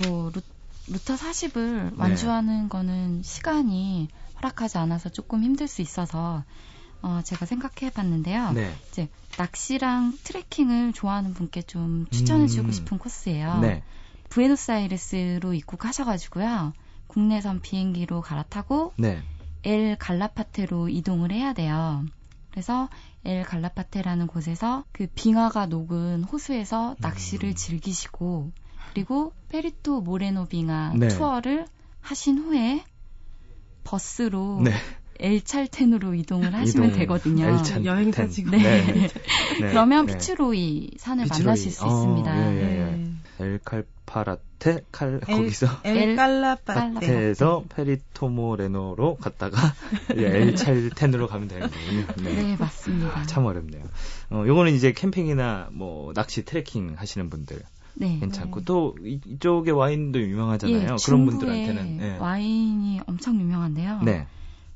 뭐 0.04 0.30
루, 0.30 0.42
루타 0.88 1.16
40을 1.16 1.98
완주하는 1.98 2.68
거는 2.68 3.22
시간이 3.22 4.08
허락하지 4.36 4.76
않아서 4.76 5.08
조금 5.08 5.42
힘들 5.42 5.66
수 5.66 5.80
있어서 5.80 6.44
어, 7.06 7.22
제가 7.22 7.46
생각해 7.46 7.92
봤는데요. 7.92 8.50
네. 8.50 8.74
이제 8.88 9.08
낚시랑 9.38 10.18
트레킹을 10.24 10.92
좋아하는 10.92 11.34
분께 11.34 11.62
좀 11.62 12.06
추천해 12.10 12.48
주고 12.48 12.66
음. 12.66 12.72
싶은 12.72 12.98
코스예요. 12.98 13.60
네. 13.60 13.84
부에노스아이레스로 14.28 15.54
입국하셔가지고요. 15.54 16.72
국내선 17.06 17.60
비행기로 17.60 18.22
갈아타고 18.22 18.92
네. 18.96 19.22
엘 19.62 19.96
갈라파테로 19.96 20.88
이동을 20.88 21.30
해야 21.30 21.52
돼요. 21.52 22.04
그래서 22.50 22.88
엘 23.22 23.44
갈라파테라는 23.44 24.26
곳에서 24.26 24.84
그 24.90 25.06
빙하가 25.14 25.66
녹은 25.66 26.24
호수에서 26.24 26.96
낚시를 26.98 27.50
음. 27.50 27.54
즐기시고 27.54 28.50
그리고 28.90 29.32
페리토 29.48 30.00
모레노 30.00 30.46
빙하 30.46 30.92
네. 30.96 31.06
투어를 31.06 31.68
하신 32.00 32.38
후에 32.38 32.84
버스로 33.84 34.60
네. 34.64 34.72
엘찰텐으로 35.20 36.14
이동을 36.14 36.54
하시면 36.54 36.88
이동, 36.88 36.98
되거든요. 37.00 37.46
엘찬 37.46 37.84
여행 37.84 38.10
텐. 38.10 38.26
사지고. 38.26 38.50
네. 38.50 38.58
네. 38.58 38.92
네. 39.60 39.68
그러면 39.70 40.06
네. 40.06 40.12
피츠로이 40.14 40.90
산을 40.98 41.24
피츠로이. 41.24 41.44
만나실 41.44 41.70
수 41.72 41.84
어, 41.84 41.88
있습니다. 41.88 42.52
예, 42.52 42.56
예. 42.56 42.92
예. 43.40 43.44
엘칼파라테 43.44 44.80
칼 44.92 45.14
엘- 45.14 45.20
거기서 45.20 45.66
엘엘 45.84 46.16
깔라파테. 46.16 47.06
에서 47.28 47.64
페리토모 47.68 48.56
레노로 48.56 49.16
갔다가 49.16 49.58
이제 50.14 50.26
엘찰텐으로 50.26 51.26
가면 51.28 51.48
되는 51.48 51.68
거군요. 51.70 52.06
네. 52.22 52.42
네, 52.42 52.56
맞습니다. 52.58 53.18
아, 53.18 53.22
참 53.24 53.44
어렵네요. 53.44 53.82
어, 54.30 54.44
요거는 54.46 54.72
이제 54.74 54.92
캠핑이나 54.92 55.68
뭐 55.72 56.12
낚시 56.14 56.44
트레킹 56.44 56.94
하시는 56.96 57.28
분들 57.28 57.60
네. 57.94 58.18
괜찮고 58.20 58.60
네. 58.60 58.64
또 58.64 58.94
이, 59.04 59.20
이쪽에 59.26 59.70
와인도 59.70 60.20
유명하잖아요. 60.20 60.78
그런 60.80 60.98
중부에 60.98 61.30
분들한테는 61.38 62.00
예. 62.02 62.16
와인이 62.18 63.00
엄청 63.06 63.38
유명한데요. 63.40 64.00
네. 64.04 64.26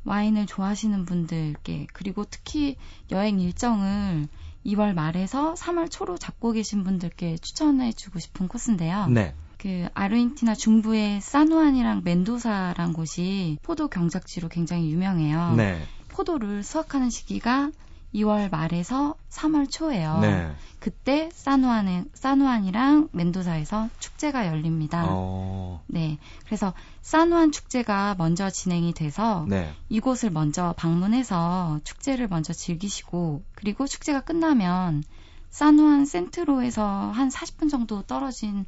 와인을 0.04 0.46
좋아하시는 0.46 1.04
분들께 1.04 1.86
그리고 1.92 2.24
특히 2.24 2.76
여행 3.10 3.40
일정을 3.40 4.28
2월 4.66 4.94
말에서 4.94 5.54
3월 5.54 5.90
초로 5.90 6.18
잡고 6.18 6.52
계신 6.52 6.84
분들께 6.84 7.38
추천해 7.38 7.92
주고 7.92 8.18
싶은 8.18 8.48
코스인데요. 8.48 9.06
네. 9.08 9.34
그 9.58 9.88
아르헨티나 9.94 10.54
중부의 10.54 11.20
사누안이랑 11.20 12.02
멘도사란 12.04 12.92
곳이 12.92 13.58
포도 13.62 13.88
경작지로 13.88 14.48
굉장히 14.48 14.90
유명해요. 14.90 15.54
네. 15.54 15.82
포도를 16.08 16.62
수확하는 16.62 17.10
시기가 17.10 17.70
2월 18.14 18.50
말에서 18.50 19.14
3월 19.30 19.70
초예요. 19.70 20.18
네. 20.20 20.52
그때 20.80 21.28
사누안에, 21.32 22.04
사누안이랑 22.14 23.10
멘도사에서 23.12 23.88
축제가 23.98 24.46
열립니다. 24.46 25.06
어. 25.08 25.82
네. 25.86 26.18
그래서 26.44 26.72
사누안 27.02 27.52
축제가 27.52 28.16
먼저 28.18 28.50
진행이 28.50 28.94
돼서 28.94 29.46
네. 29.48 29.72
이곳을 29.88 30.30
먼저 30.30 30.74
방문해서 30.76 31.80
축제를 31.84 32.28
먼저 32.28 32.52
즐기시고 32.52 33.42
그리고 33.54 33.86
축제가 33.86 34.20
끝나면 34.20 35.04
사누안 35.50 36.06
센트로에서 36.06 36.86
한 36.86 37.28
40분 37.28 37.70
정도 37.70 38.02
떨어진 38.02 38.64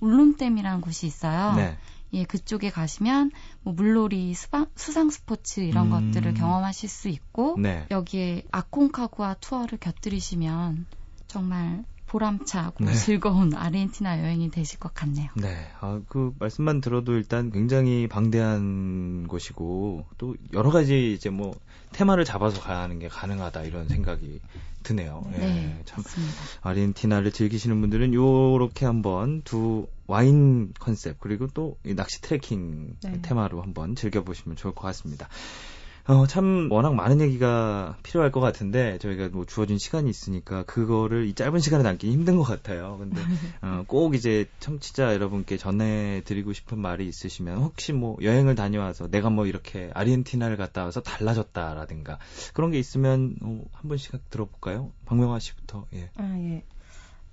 울룸댐이라는 0.00 0.80
곳이 0.80 1.06
있어요. 1.06 1.54
네. 1.54 1.76
예, 2.12 2.24
그쪽에 2.24 2.70
가시면 2.70 3.30
뭐 3.62 3.74
물놀이, 3.74 4.32
수방, 4.34 4.66
수상 4.76 5.10
스포츠 5.10 5.60
이런 5.60 5.92
음. 5.92 6.12
것들을 6.12 6.34
경험하실 6.34 6.88
수 6.88 7.08
있고 7.08 7.56
네. 7.58 7.86
여기에 7.90 8.44
아콘카구아 8.50 9.34
투어를 9.40 9.78
곁들이시면 9.78 10.86
정말 11.26 11.84
보람차고 12.06 12.84
네. 12.84 12.92
즐거운 12.94 13.54
아르헨티나 13.54 14.20
여행이 14.20 14.50
되실 14.50 14.78
것 14.78 14.94
같네요. 14.94 15.28
네. 15.36 15.68
아, 15.80 16.00
그 16.08 16.32
말씀만 16.38 16.80
들어도 16.80 17.14
일단 17.14 17.50
굉장히 17.50 18.06
방대한 18.08 19.26
곳이고 19.28 20.06
또 20.18 20.36
여러 20.52 20.70
가지 20.70 21.12
이제 21.12 21.30
뭐 21.30 21.54
테마를 21.92 22.24
잡아서 22.24 22.60
가는 22.60 22.98
게 22.98 23.08
가능하다 23.08 23.62
이런 23.64 23.88
생각이 23.88 24.40
드네요. 24.82 25.24
예, 25.32 25.38
네, 25.38 25.82
참 25.84 26.02
맞습니다. 26.02 26.42
아르헨티나를 26.62 27.32
즐기시는 27.32 27.80
분들은 27.80 28.14
요렇게 28.14 28.86
한번 28.86 29.42
두 29.42 29.88
와인 30.06 30.72
컨셉 30.78 31.18
그리고 31.18 31.48
또이 31.48 31.94
낚시 31.96 32.20
트레킹 32.20 32.96
네. 33.02 33.22
테마로 33.22 33.62
한번 33.62 33.96
즐겨 33.96 34.22
보시면 34.22 34.56
좋을 34.56 34.74
것 34.74 34.82
같습니다. 34.82 35.28
어, 36.08 36.24
참 36.28 36.68
워낙 36.70 36.94
많은 36.94 37.20
얘기가 37.20 37.96
필요할 38.04 38.30
것 38.30 38.38
같은데 38.40 38.96
저희가 38.98 39.28
뭐 39.32 39.44
주어진 39.44 39.76
시간이 39.76 40.08
있으니까 40.08 40.62
그거를 40.62 41.26
이 41.26 41.34
짧은 41.34 41.58
시간에 41.58 41.82
담기 41.82 42.12
힘든 42.12 42.36
것 42.36 42.44
같아요. 42.44 42.96
근데 42.98 43.20
어, 43.60 43.82
꼭 43.88 44.14
이제 44.14 44.46
청취자 44.60 45.14
여러분께 45.14 45.56
전해드리고 45.56 46.52
싶은 46.52 46.78
말이 46.78 47.08
있으시면 47.08 47.58
혹시 47.58 47.92
뭐 47.92 48.16
여행을 48.22 48.54
다녀와서 48.54 49.08
내가 49.08 49.30
뭐 49.30 49.46
이렇게 49.46 49.90
아르헨티나를 49.94 50.56
갔다 50.56 50.84
와서 50.84 51.00
달라졌다라든가 51.02 52.18
그런 52.54 52.70
게 52.70 52.78
있으면 52.78 53.34
어, 53.42 53.64
한 53.72 53.88
번씩 53.88 54.30
들어볼까요? 54.30 54.92
박명화 55.06 55.40
씨부터 55.40 55.86
예. 55.94 56.10
아, 56.16 56.36
예. 56.38 56.62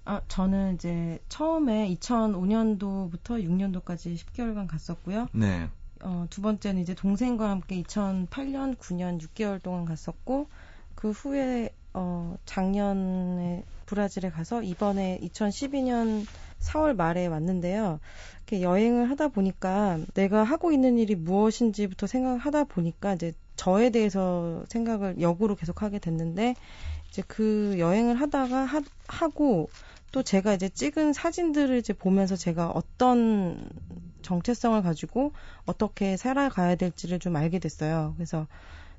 아, 0.05 0.19
저는 0.27 0.75
이제 0.75 1.19
처음에 1.29 1.95
2005년도부터 1.95 3.41
6년도까지 3.43 4.15
10개월간 4.15 4.67
갔었고요. 4.67 5.27
네. 5.31 5.69
어, 6.03 6.27
두 6.29 6.41
번째는 6.41 6.81
이제 6.81 6.93
동생과 6.93 7.49
함께 7.49 7.81
2008년, 7.81 8.75
9년 8.75 9.21
6개월 9.21 9.61
동안 9.63 9.85
갔었고, 9.85 10.47
그 10.95 11.11
후에, 11.11 11.69
어, 11.93 12.35
작년에 12.45 13.63
브라질에 13.85 14.29
가서 14.29 14.63
이번에 14.63 15.19
2012년 15.21 16.25
4월 16.59 16.95
말에 16.95 17.27
왔는데요. 17.27 17.99
이렇게 18.37 18.61
여행을 18.61 19.09
하다 19.11 19.29
보니까 19.29 19.99
내가 20.13 20.43
하고 20.43 20.71
있는 20.71 20.97
일이 20.97 21.15
무엇인지부터 21.15 22.07
생각을 22.07 22.39
하다 22.39 22.65
보니까 22.65 23.13
이제 23.13 23.33
저에 23.55 23.89
대해서 23.89 24.63
생각을 24.67 25.21
역으로 25.21 25.55
계속 25.55 25.83
하게 25.83 25.99
됐는데, 25.99 26.55
이제 27.09 27.23
그 27.27 27.75
여행을 27.77 28.19
하다가 28.19 28.65
하, 28.65 28.81
하고 29.07 29.69
또 30.11 30.21
제가 30.21 30.53
이제 30.53 30.67
찍은 30.67 31.13
사진들을 31.13 31.77
이제 31.77 31.93
보면서 31.93 32.35
제가 32.35 32.71
어떤 32.71 33.69
정체성을 34.23 34.81
가지고 34.81 35.33
어떻게 35.65 36.17
살아가야 36.17 36.75
될지를 36.75 37.19
좀 37.19 37.35
알게 37.35 37.59
됐어요. 37.59 38.13
그래서 38.15 38.47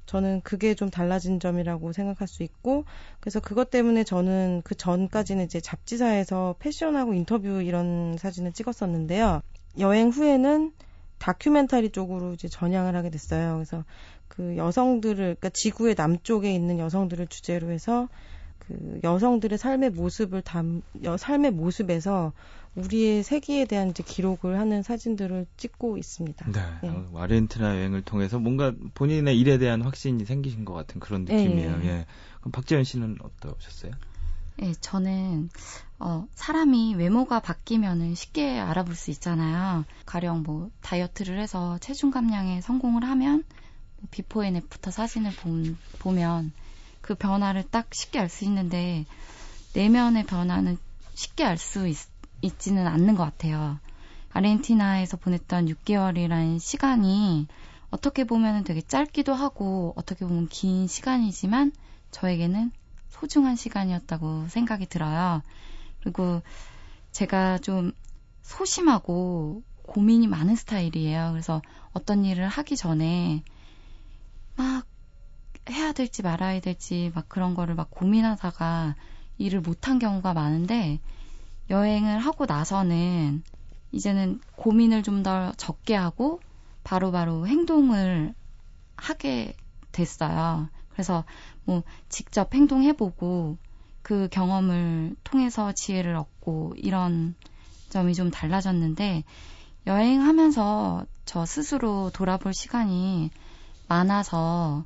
저는 0.06 0.42
그게 0.42 0.74
좀 0.74 0.90
달라진 0.90 1.40
점이라고 1.40 1.92
생각할 1.92 2.28
수 2.28 2.42
있고, 2.42 2.84
그래서 3.20 3.40
그것 3.40 3.70
때문에 3.70 4.04
저는 4.04 4.60
그 4.62 4.74
전까지는 4.74 5.44
이제 5.44 5.60
잡지사에서 5.60 6.56
패션하고 6.58 7.14
인터뷰 7.14 7.62
이런 7.62 8.16
사진을 8.18 8.52
찍었었는데요. 8.52 9.40
여행 9.78 10.10
후에는 10.10 10.72
다큐멘터리 11.18 11.90
쪽으로 11.90 12.34
이제 12.34 12.48
전향을 12.48 12.94
하게 12.94 13.08
됐어요. 13.08 13.54
그래서 13.54 13.84
그 14.28 14.56
여성들을, 14.56 15.16
그러니까 15.16 15.48
지구의 15.48 15.94
남쪽에 15.96 16.52
있는 16.52 16.78
여성들을 16.78 17.28
주제로 17.28 17.70
해서 17.70 18.08
그 18.68 19.00
여성들의 19.04 19.58
삶의 19.58 19.90
모습을 19.90 20.42
담, 20.42 20.82
여, 21.02 21.16
삶의 21.16 21.50
모습에서 21.50 22.32
우리의 22.76 23.22
세계에 23.22 23.66
대한 23.66 23.90
이제 23.90 24.02
기록을 24.02 24.58
하는 24.58 24.82
사진들을 24.82 25.46
찍고 25.56 25.96
있습니다. 25.98 26.50
네. 26.50 26.60
예. 26.82 26.88
어, 26.88 27.10
아르헨티나 27.16 27.76
여행을 27.76 28.02
통해서 28.02 28.38
뭔가 28.38 28.72
본인의 28.94 29.38
일에 29.38 29.58
대한 29.58 29.82
확신이 29.82 30.24
생기신 30.24 30.64
것 30.64 30.72
같은 30.72 30.98
그런 31.00 31.22
느낌이에요. 31.24 31.80
예. 31.82 31.88
예. 31.88 32.06
그럼 32.40 32.52
박재현 32.52 32.84
씨는 32.84 33.18
어떠셨어요? 33.22 33.92
예, 34.62 34.72
저는 34.80 35.50
어, 35.98 36.26
사람이 36.34 36.94
외모가 36.94 37.40
바뀌면은 37.40 38.14
쉽게 38.14 38.58
알아볼 38.58 38.94
수 38.94 39.10
있잖아요. 39.10 39.84
가령 40.06 40.42
뭐 40.42 40.70
다이어트를 40.80 41.38
해서 41.38 41.78
체중 41.80 42.10
감량에 42.10 42.60
성공을 42.60 43.04
하면 43.04 43.44
뭐 43.98 44.08
before 44.10 44.44
and 44.44 44.56
after 44.56 44.90
사진을 44.90 45.32
본- 45.36 45.76
보면 45.98 46.52
그 47.04 47.14
변화를 47.14 47.64
딱 47.70 47.92
쉽게 47.92 48.18
알 48.18 48.30
수 48.30 48.44
있는데 48.44 49.04
내면의 49.74 50.24
변화는 50.24 50.78
쉽게 51.12 51.44
알 51.44 51.58
수 51.58 51.86
있지는 52.40 52.86
않는 52.86 53.14
것 53.14 53.24
같아요. 53.24 53.78
아르헨티나에서 54.32 55.18
보냈던 55.18 55.66
6개월이라는 55.66 56.58
시간이 56.58 57.46
어떻게 57.90 58.24
보면 58.24 58.64
되게 58.64 58.80
짧기도 58.80 59.34
하고 59.34 59.92
어떻게 59.96 60.24
보면 60.24 60.48
긴 60.48 60.86
시간이지만 60.86 61.72
저에게는 62.10 62.72
소중한 63.10 63.54
시간이었다고 63.54 64.48
생각이 64.48 64.86
들어요. 64.86 65.42
그리고 66.00 66.40
제가 67.12 67.58
좀 67.58 67.92
소심하고 68.40 69.62
고민이 69.82 70.26
많은 70.26 70.56
스타일이에요. 70.56 71.32
그래서 71.32 71.60
어떤 71.92 72.24
일을 72.24 72.48
하기 72.48 72.76
전에 72.76 73.42
막 74.56 74.86
해야 75.70 75.92
될지 75.92 76.22
말아야 76.22 76.60
될지 76.60 77.10
막 77.14 77.28
그런 77.28 77.54
거를 77.54 77.74
막 77.74 77.90
고민하다가 77.90 78.94
일을 79.38 79.60
못한 79.60 79.98
경우가 79.98 80.34
많은데 80.34 81.00
여행을 81.70 82.18
하고 82.18 82.46
나서는 82.46 83.42
이제는 83.92 84.40
고민을 84.56 85.02
좀 85.02 85.22
더 85.22 85.52
적게 85.52 85.94
하고 85.94 86.40
바로 86.82 87.10
바로 87.10 87.46
행동을 87.46 88.34
하게 88.96 89.56
됐어요. 89.92 90.68
그래서 90.90 91.24
뭐 91.64 91.82
직접 92.08 92.52
행동해보고 92.54 93.56
그 94.02 94.28
경험을 94.30 95.16
통해서 95.24 95.72
지혜를 95.72 96.14
얻고 96.14 96.74
이런 96.76 97.34
점이 97.88 98.14
좀 98.14 98.30
달라졌는데 98.30 99.24
여행하면서 99.86 101.06
저 101.24 101.46
스스로 101.46 102.10
돌아볼 102.12 102.52
시간이 102.52 103.30
많아서 103.88 104.84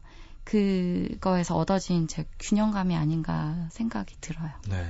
그거에서 0.53 1.57
얻어진 1.57 2.09
제 2.09 2.25
균형감이 2.39 2.97
아닌가 2.97 3.69
생각이 3.71 4.15
들어요. 4.21 4.51
네. 4.69 4.87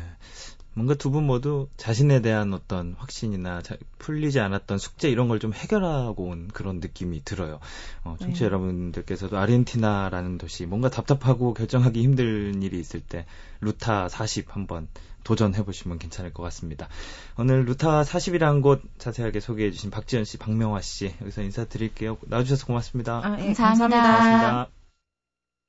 뭔가 0.74 0.94
두 0.94 1.10
분 1.10 1.24
모두 1.26 1.68
자신에 1.76 2.20
대한 2.22 2.54
어떤 2.54 2.94
확신이나 2.98 3.60
자- 3.62 3.76
풀리지 3.98 4.38
않았던 4.38 4.78
숙제 4.78 5.08
이런 5.10 5.26
걸 5.26 5.40
좀 5.40 5.52
해결하고 5.52 6.26
온 6.28 6.46
그런 6.54 6.78
느낌이 6.78 7.24
들어요. 7.24 7.58
어, 8.04 8.14
청취자 8.20 8.44
네. 8.44 8.44
여러분들께서도 8.46 9.36
아르헨티나라는 9.38 10.38
도시 10.38 10.66
뭔가 10.66 10.88
답답하고 10.88 11.52
결정하기 11.54 12.00
힘든 12.00 12.62
일이 12.62 12.78
있을 12.78 13.00
때 13.00 13.26
루타 13.60 14.08
40 14.08 14.54
한번 14.54 14.86
도전해 15.24 15.64
보시면 15.64 15.98
괜찮을 15.98 16.32
것 16.32 16.44
같습니다. 16.44 16.88
오늘 17.36 17.64
루타 17.64 18.02
40이라는 18.04 18.62
곳 18.62 18.80
자세하게 18.98 19.40
소개해 19.40 19.72
주신 19.72 19.90
박지연 19.90 20.24
씨, 20.24 20.38
박명화 20.38 20.80
씨 20.82 21.12
여기서 21.20 21.42
인사드릴게요. 21.42 22.18
나와주셔서 22.26 22.66
고맙습니다. 22.66 23.20
아, 23.24 23.36
예, 23.40 23.52
감사합니다. 23.52 24.02
고맙습니다. 24.02 24.68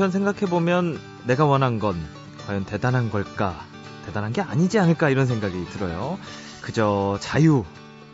한편 0.00 0.12
생각해보면 0.12 0.98
내가 1.26 1.44
원한 1.44 1.78
건 1.78 1.94
과연 2.46 2.64
대단한 2.64 3.10
걸까? 3.10 3.66
대단한 4.06 4.32
게 4.32 4.40
아니지 4.40 4.78
않을까? 4.78 5.10
이런 5.10 5.26
생각이 5.26 5.66
들어요. 5.66 6.18
그저 6.62 7.18
자유, 7.20 7.66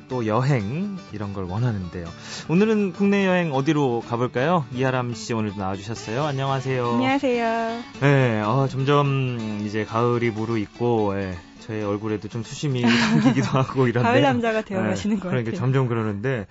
또 0.09 0.27
여행, 0.27 0.99
이런 1.13 1.33
걸 1.33 1.45
원하는데요. 1.45 2.05
오늘은 2.49 2.93
국내 2.93 3.25
여행 3.25 3.53
어디로 3.53 4.03
가볼까요? 4.09 4.65
이하람 4.73 5.15
씨 5.15 5.33
오늘도 5.33 5.59
나와주셨어요. 5.59 6.25
안녕하세요. 6.25 6.89
안녕하세요. 6.95 7.83
네, 8.01 8.41
어, 8.41 8.67
점점 8.69 9.61
이제 9.65 9.85
가을이 9.85 10.31
무르익고, 10.31 11.21
예, 11.21 11.39
저의 11.61 11.85
얼굴에도 11.85 12.27
좀 12.27 12.43
수심이 12.43 12.83
담기기도 12.83 13.47
하고 13.47 13.87
이런데. 13.87 14.09
가을 14.09 14.23
남자가 14.23 14.63
되어가시는 14.63 15.21
것 15.21 15.29
그러니까 15.29 15.53
같아요. 15.53 15.61
점점 15.61 15.87
그러는데, 15.87 16.49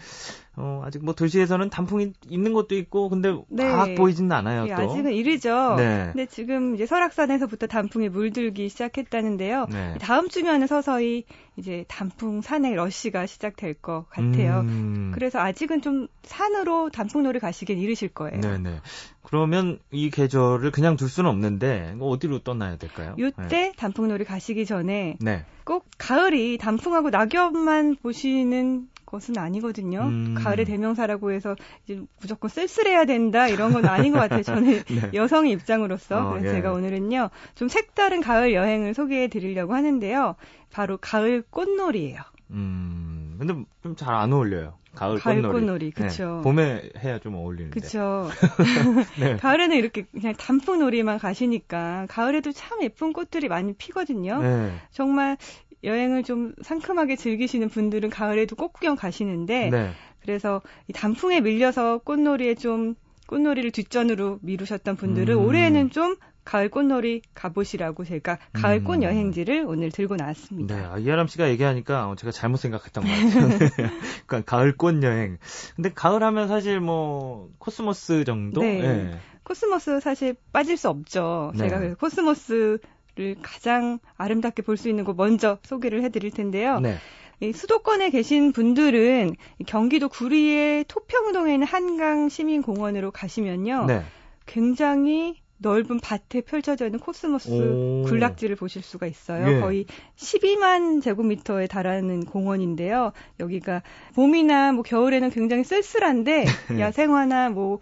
어, 0.57 0.81
아직 0.85 1.03
뭐 1.03 1.13
도시에서는 1.13 1.69
단풍이 1.69 2.13
있는 2.27 2.53
것도 2.53 2.75
있고, 2.75 3.09
근데 3.09 3.35
네. 3.49 3.69
막 3.69 3.93
보이지는 3.95 4.31
않아요. 4.31 4.67
예, 4.69 4.75
또. 4.75 4.81
아직은 4.81 5.11
이르죠. 5.13 5.75
네. 5.77 6.09
근데 6.13 6.25
지금 6.25 6.75
이제 6.75 6.85
설악산에서부터 6.85 7.67
단풍이 7.67 8.09
물들기 8.09 8.69
시작했다는데요. 8.69 9.67
네. 9.71 9.95
다음 9.99 10.29
주면은 10.29 10.67
서서히 10.67 11.25
이제 11.57 11.85
단풍 11.87 12.41
산행 12.41 12.75
러시가 12.75 13.25
시작될 13.25 13.75
것 13.75 14.05
같아요. 14.09 14.61
음. 14.61 15.11
그래서 15.13 15.39
아직은 15.39 15.81
좀 15.81 16.07
산으로 16.23 16.89
단풍놀이 16.89 17.39
가시긴 17.39 17.79
이르실 17.79 18.09
거예요. 18.09 18.39
네네. 18.39 18.81
그러면 19.23 19.79
이 19.91 20.09
계절을 20.09 20.71
그냥 20.71 20.97
둘 20.97 21.09
수는 21.09 21.29
없는데 21.29 21.95
어디로 21.99 22.39
떠나야 22.39 22.77
될까요? 22.77 23.15
요때 23.17 23.73
단풍놀이 23.75 24.23
가시기 24.23 24.65
전에 24.65 25.17
네. 25.19 25.45
꼭 25.63 25.85
가을이 25.97 26.57
단풍하고 26.57 27.09
낙엽만 27.09 27.95
보시는 28.01 28.87
것은 29.15 29.38
아니거든요. 29.38 30.01
음. 30.01 30.36
가을의 30.38 30.65
대명사라고 30.65 31.32
해서 31.32 31.56
이제 31.86 32.01
무조건 32.21 32.49
쓸쓸해야 32.49 33.06
된다 33.06 33.47
이런 33.47 33.71
건 33.73 33.86
아닌 33.86 34.13
것 34.13 34.19
같아요. 34.19 34.43
저는 34.43 34.84
네. 34.88 35.10
여성의 35.13 35.51
입장으로서 35.54 36.32
어, 36.34 36.38
예. 36.43 36.49
제가 36.51 36.71
오늘은요 36.73 37.30
좀 37.56 37.67
색다른 37.67 38.21
가을 38.21 38.54
여행을 38.54 38.93
소개해 38.93 39.28
드리려고 39.30 39.73
하는데요. 39.73 40.36
바로 40.71 40.97
가을 40.97 41.43
꽃놀이예요. 41.49 42.21
음. 42.51 43.36
근데 43.39 43.54
좀 43.84 43.95
잘 43.95 44.13
안 44.13 44.32
어울려요. 44.34 44.78
가을, 44.95 45.19
가을 45.19 45.41
꽃놀이. 45.41 45.60
꽃놀이, 45.65 45.91
그쵸. 45.91 46.38
네. 46.38 46.41
봄에 46.43 46.89
해야 47.04 47.19
좀 47.19 47.36
어울리는데. 47.36 47.78
그렇죠. 47.78 48.30
네. 49.19 49.36
가을에는 49.36 49.75
이렇게 49.75 50.04
그냥 50.04 50.34
단풍놀이만 50.38 51.19
가시니까 51.19 52.06
가을에도 52.10 52.54
참 52.54 52.82
예쁜 52.82 53.12
꽃들이 53.12 53.49
많이 53.49 53.73
피거든요. 53.73 54.41
네. 54.41 54.73
정말 54.91 55.38
여행을 55.85 56.23
좀 56.23 56.53
상큼하게 56.61 57.15
즐기시는 57.15 57.69
분들은 57.69 58.09
가을에도 58.09 58.55
꽃 58.55 58.73
구경 58.73 58.95
가시는데 58.95 59.69
네. 59.69 59.91
그래서 60.21 60.61
이 60.87 60.93
단풍에 60.93 61.41
밀려서 61.41 61.99
꽃놀이에 61.99 62.55
좀 62.55 62.95
꽃놀이를 63.27 63.71
뒷전으로 63.71 64.39
미루셨던 64.41 64.95
분들은 64.97 65.35
음. 65.35 65.45
올해는 65.45 65.89
좀 65.91 66.15
가을 66.43 66.69
꽃놀이 66.69 67.21
가보시라고 67.33 68.03
제가 68.05 68.37
가을 68.53 68.83
꽃 68.83 68.97
음. 68.97 69.03
여행지를 69.03 69.65
오늘 69.67 69.91
들고 69.91 70.15
나왔습니다. 70.15 70.75
네, 70.75 70.85
아, 70.85 70.97
이하람 70.99 71.27
씨가 71.27 71.49
얘기하니까 71.49 72.07
어, 72.07 72.15
제가 72.15 72.31
잘못 72.31 72.57
생각했던 72.57 73.03
것 73.03 73.09
같아요. 73.09 73.47
네. 73.47 73.69
그러니까 74.27 74.41
가을 74.45 74.77
꽃 74.77 75.01
여행. 75.01 75.39
근데 75.75 75.91
가을 75.91 76.21
하면 76.21 76.47
사실 76.47 76.79
뭐 76.79 77.49
코스모스 77.57 78.23
정도? 78.25 78.61
네. 78.61 78.79
예. 78.83 79.19
코스모스 79.43 79.99
사실 79.99 80.35
빠질 80.53 80.77
수 80.77 80.89
없죠. 80.89 81.51
네. 81.53 81.67
제가 81.67 81.79
그래서 81.79 81.95
코스모스 81.97 82.77
를 83.15 83.38
가장 83.41 83.99
아름답게 84.17 84.62
볼 84.62 84.75
수 84.75 84.89
있는 84.89 85.06
곳 85.06 85.15
먼저 85.15 85.58
소개를 85.63 86.04
해드릴 86.04 86.32
텐데요. 86.32 86.82
네. 86.82 86.97
이 87.39 87.54
수도권에 87.54 88.10
계신 88.10 88.51
분들은 88.51 89.36
이 89.60 89.63
경기도 89.63 90.10
구리의 90.10 90.84
토평동에 90.89 91.54
있는 91.54 91.65
한강 91.65 92.28
시민공원으로 92.28 93.12
가시면요. 93.12 93.86
네. 93.86 94.01
굉장히 94.45 95.38
넓은 95.60 96.01
밭에 96.01 96.41
펼쳐져 96.41 96.88
있는 96.88 96.99
코스모스 96.99 97.49
오. 97.49 98.04
군락지를 98.06 98.58
보실 98.58 98.82
수가 98.82 99.08
있어요. 99.08 99.47
예. 99.49 99.60
거의 99.62 99.86
12만 100.17 101.01
제곱미터에 101.01 101.67
달하는 101.67 102.25
공원인데요. 102.25 103.13
여기가 103.39 103.82
봄이나 104.15 104.73
뭐 104.73 104.84
겨울에는 104.84 105.30
굉장히 105.30 105.63
쓸쓸한데 105.63 106.43
네. 106.43 106.45
야생화나 106.82 107.49
뭐 107.49 107.80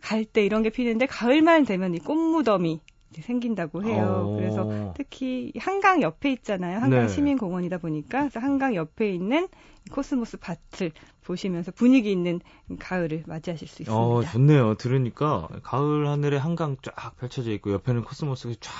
갈대 0.00 0.44
이런 0.44 0.62
게 0.62 0.70
피는데 0.70 1.06
가을만 1.06 1.64
되면 1.64 1.92
이 1.94 1.98
꽃무덤이 1.98 2.80
생긴다고 3.22 3.84
해요. 3.84 4.26
오. 4.28 4.36
그래서 4.36 4.92
특히 4.96 5.52
한강 5.58 6.02
옆에 6.02 6.32
있잖아요. 6.32 6.78
한강 6.78 7.02
네. 7.02 7.08
시민공원이다 7.08 7.78
보니까 7.78 8.20
그래서 8.20 8.40
한강 8.40 8.74
옆에 8.74 9.10
있는 9.12 9.48
이 9.86 9.90
코스모스 9.90 10.38
밭을 10.38 10.92
보시면서 11.22 11.72
분위기 11.72 12.10
있는 12.10 12.40
가을을 12.78 13.24
맞이하실 13.26 13.68
수 13.68 13.82
있습니다. 13.82 13.92
어, 13.94 14.22
좋네요. 14.22 14.74
들으니까 14.74 15.48
가을 15.62 16.06
하늘에 16.08 16.36
한강 16.36 16.76
쫙 16.82 17.16
펼쳐져 17.18 17.52
있고 17.52 17.72
옆에는 17.72 18.04
코스모스가 18.04 18.54
쫙 18.60 18.72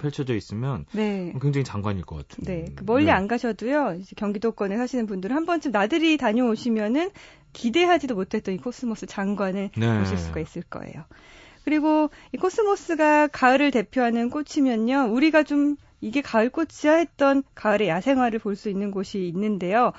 펼쳐져 0.00 0.34
있으면 0.34 0.84
네. 0.92 1.32
굉장히 1.40 1.64
장관일 1.64 2.04
것 2.04 2.16
같은. 2.16 2.44
네, 2.44 2.66
그 2.74 2.84
멀리 2.84 3.06
네. 3.06 3.12
안 3.12 3.28
가셔도요. 3.28 3.98
경기도권에 4.16 4.76
사시는 4.76 5.06
분들은 5.06 5.34
한 5.34 5.46
번쯤 5.46 5.72
나들이 5.72 6.16
다녀오시면은 6.16 7.10
기대하지도 7.52 8.14
못했던 8.14 8.54
이 8.54 8.58
코스모스 8.58 9.06
장관을 9.06 9.70
네. 9.76 9.98
보실 9.98 10.18
수가 10.18 10.40
있을 10.40 10.62
거예요. 10.62 11.04
그리고 11.64 12.10
이 12.32 12.38
코스모스가 12.38 13.28
가을을 13.28 13.70
대표하는 13.70 14.30
꽃이면요. 14.30 15.12
우리가 15.12 15.42
좀 15.42 15.76
이게 16.00 16.20
가을 16.20 16.50
꽃이야 16.50 16.96
했던 16.96 17.42
가을의 17.54 17.88
야생화를 17.88 18.38
볼 18.40 18.56
수 18.56 18.68
있는 18.68 18.90
곳이 18.90 19.26
있는데요. 19.28 19.92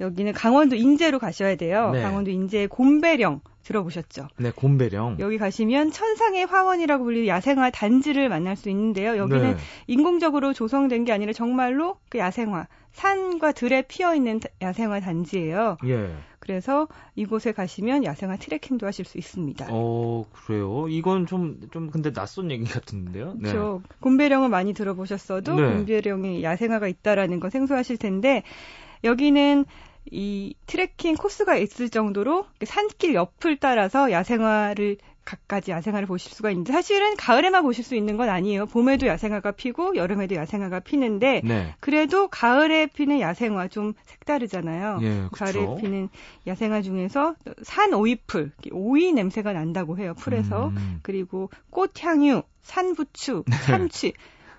여기는 0.00 0.32
강원도 0.32 0.76
인제로 0.76 1.18
가셔야 1.18 1.56
돼요. 1.56 1.90
네. 1.92 2.02
강원도 2.02 2.30
인제의 2.30 2.68
곰배령 2.68 3.42
들어보셨죠? 3.64 4.28
네, 4.38 4.50
곰배령. 4.50 5.16
여기 5.20 5.36
가시면 5.36 5.90
천상의 5.92 6.46
화원이라고 6.46 7.04
불리는 7.04 7.26
야생화 7.28 7.68
단지를 7.70 8.30
만날 8.30 8.56
수 8.56 8.70
있는데요. 8.70 9.18
여기는 9.18 9.52
네. 9.52 9.56
인공적으로 9.86 10.54
조성된 10.54 11.04
게 11.04 11.12
아니라 11.12 11.34
정말로 11.34 11.98
그 12.08 12.16
야생화, 12.16 12.66
산과 12.92 13.52
들에 13.52 13.82
피어 13.82 14.14
있는 14.14 14.40
야생화 14.62 15.00
단지예요. 15.00 15.76
예. 15.84 16.10
그래서 16.50 16.88
이곳에 17.14 17.52
가시면 17.52 18.02
야생화 18.02 18.34
트레킹도 18.34 18.84
하실 18.84 19.04
수 19.04 19.18
있습니다. 19.18 19.68
어, 19.70 20.24
그래요? 20.32 20.88
이건 20.88 21.26
좀, 21.26 21.60
좀 21.70 21.90
근데 21.90 22.12
낯선 22.12 22.50
얘기 22.50 22.64
같은데요? 22.64 23.34
네. 23.34 23.52
그렇죠. 23.52 23.82
곰배령은 24.00 24.50
많이 24.50 24.74
들어보셨어도 24.74 25.54
네. 25.54 25.62
곰배령에 25.62 26.42
야생화가 26.42 26.88
있다라는 26.88 27.38
건 27.38 27.50
생소하실 27.50 27.98
텐데 27.98 28.42
여기는 29.04 29.64
이 30.10 30.54
트레킹 30.66 31.14
코스가 31.14 31.56
있을 31.56 31.88
정도로 31.88 32.46
산길 32.64 33.14
옆을 33.14 33.58
따라서 33.58 34.10
야생화를 34.10 34.96
갖가지 35.24 35.70
야생화를 35.70 36.06
보실 36.08 36.32
수가 36.32 36.50
있는데 36.50 36.72
사실은 36.72 37.14
가을에만 37.16 37.62
보실 37.62 37.84
수 37.84 37.94
있는 37.94 38.16
건 38.16 38.28
아니에요. 38.28 38.66
봄에도 38.66 39.06
야생화가 39.06 39.52
피고 39.52 39.94
여름에도 39.94 40.34
야생화가 40.34 40.80
피는데 40.80 41.42
네. 41.44 41.74
그래도 41.80 42.28
가을에 42.28 42.86
피는 42.86 43.20
야생화 43.20 43.68
좀 43.68 43.92
색다르잖아요. 44.06 44.98
예, 45.02 45.24
가을에. 45.32 45.76
피는 45.80 46.08
야생화 46.46 46.82
중에서 46.82 47.34
산 47.62 47.92
오이풀, 47.94 48.50
오이 48.72 49.12
냄새가 49.12 49.52
난다고 49.52 49.98
해요. 49.98 50.14
풀에서. 50.18 50.68
음. 50.68 50.98
그리고 51.02 51.50
꽃향유, 51.70 52.42
산부추, 52.62 53.44
참치. 53.66 54.12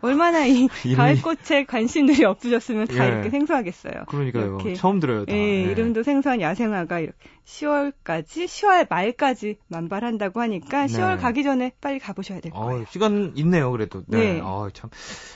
얼마나 0.04 0.46
이 0.48 0.66
이름이- 0.84 0.96
가을꽃에 0.96 1.66
관심들이 1.66 2.24
없으셨으면 2.26 2.88
다 2.88 3.06
예. 3.06 3.10
이렇게 3.10 3.30
생소하겠어요. 3.30 4.06
그러니까요. 4.08 4.46
이렇게. 4.60 4.74
처음 4.74 5.00
들어요. 5.00 5.26
다. 5.26 5.32
예, 5.32 5.38
네. 5.38 5.62
이름도 5.72 6.02
생소한 6.02 6.42
야생화가 6.42 7.00
이렇게 7.02 7.18
10월까지, 7.52 8.46
10월 8.46 8.88
말까지 8.90 9.58
만발한다고 9.68 10.40
하니까 10.42 10.88
네. 10.88 10.94
10월 10.94 11.20
가기 11.20 11.44
전에 11.44 11.74
빨리 11.82 12.00
가보셔야 12.00 12.40
될 12.40 12.52
거예요. 12.52 12.82
어, 12.84 12.86
시간 12.90 13.34
있네요, 13.36 13.72
그래도. 13.72 14.04
네. 14.08 14.36
네. 14.36 14.42
아, 14.44 14.70
참. 14.74 14.90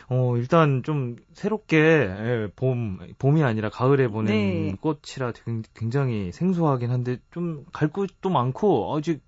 어, 0.09 0.35
일단 0.37 0.81
좀 0.83 1.17
새롭게, 1.33 1.77
예, 1.77 2.47
봄, 2.55 2.99
봄이 3.19 3.43
아니라 3.43 3.69
가을에 3.69 4.07
보는 4.07 4.31
네. 4.31 4.75
꽃이라 4.79 5.33
굉- 5.45 5.63
굉장히 5.75 6.31
생소하긴 6.31 6.89
한데, 6.91 7.17
좀 7.31 7.65
갈 7.73 7.89
곳도 7.89 8.29
많고, 8.29 8.95
아직 8.95 9.21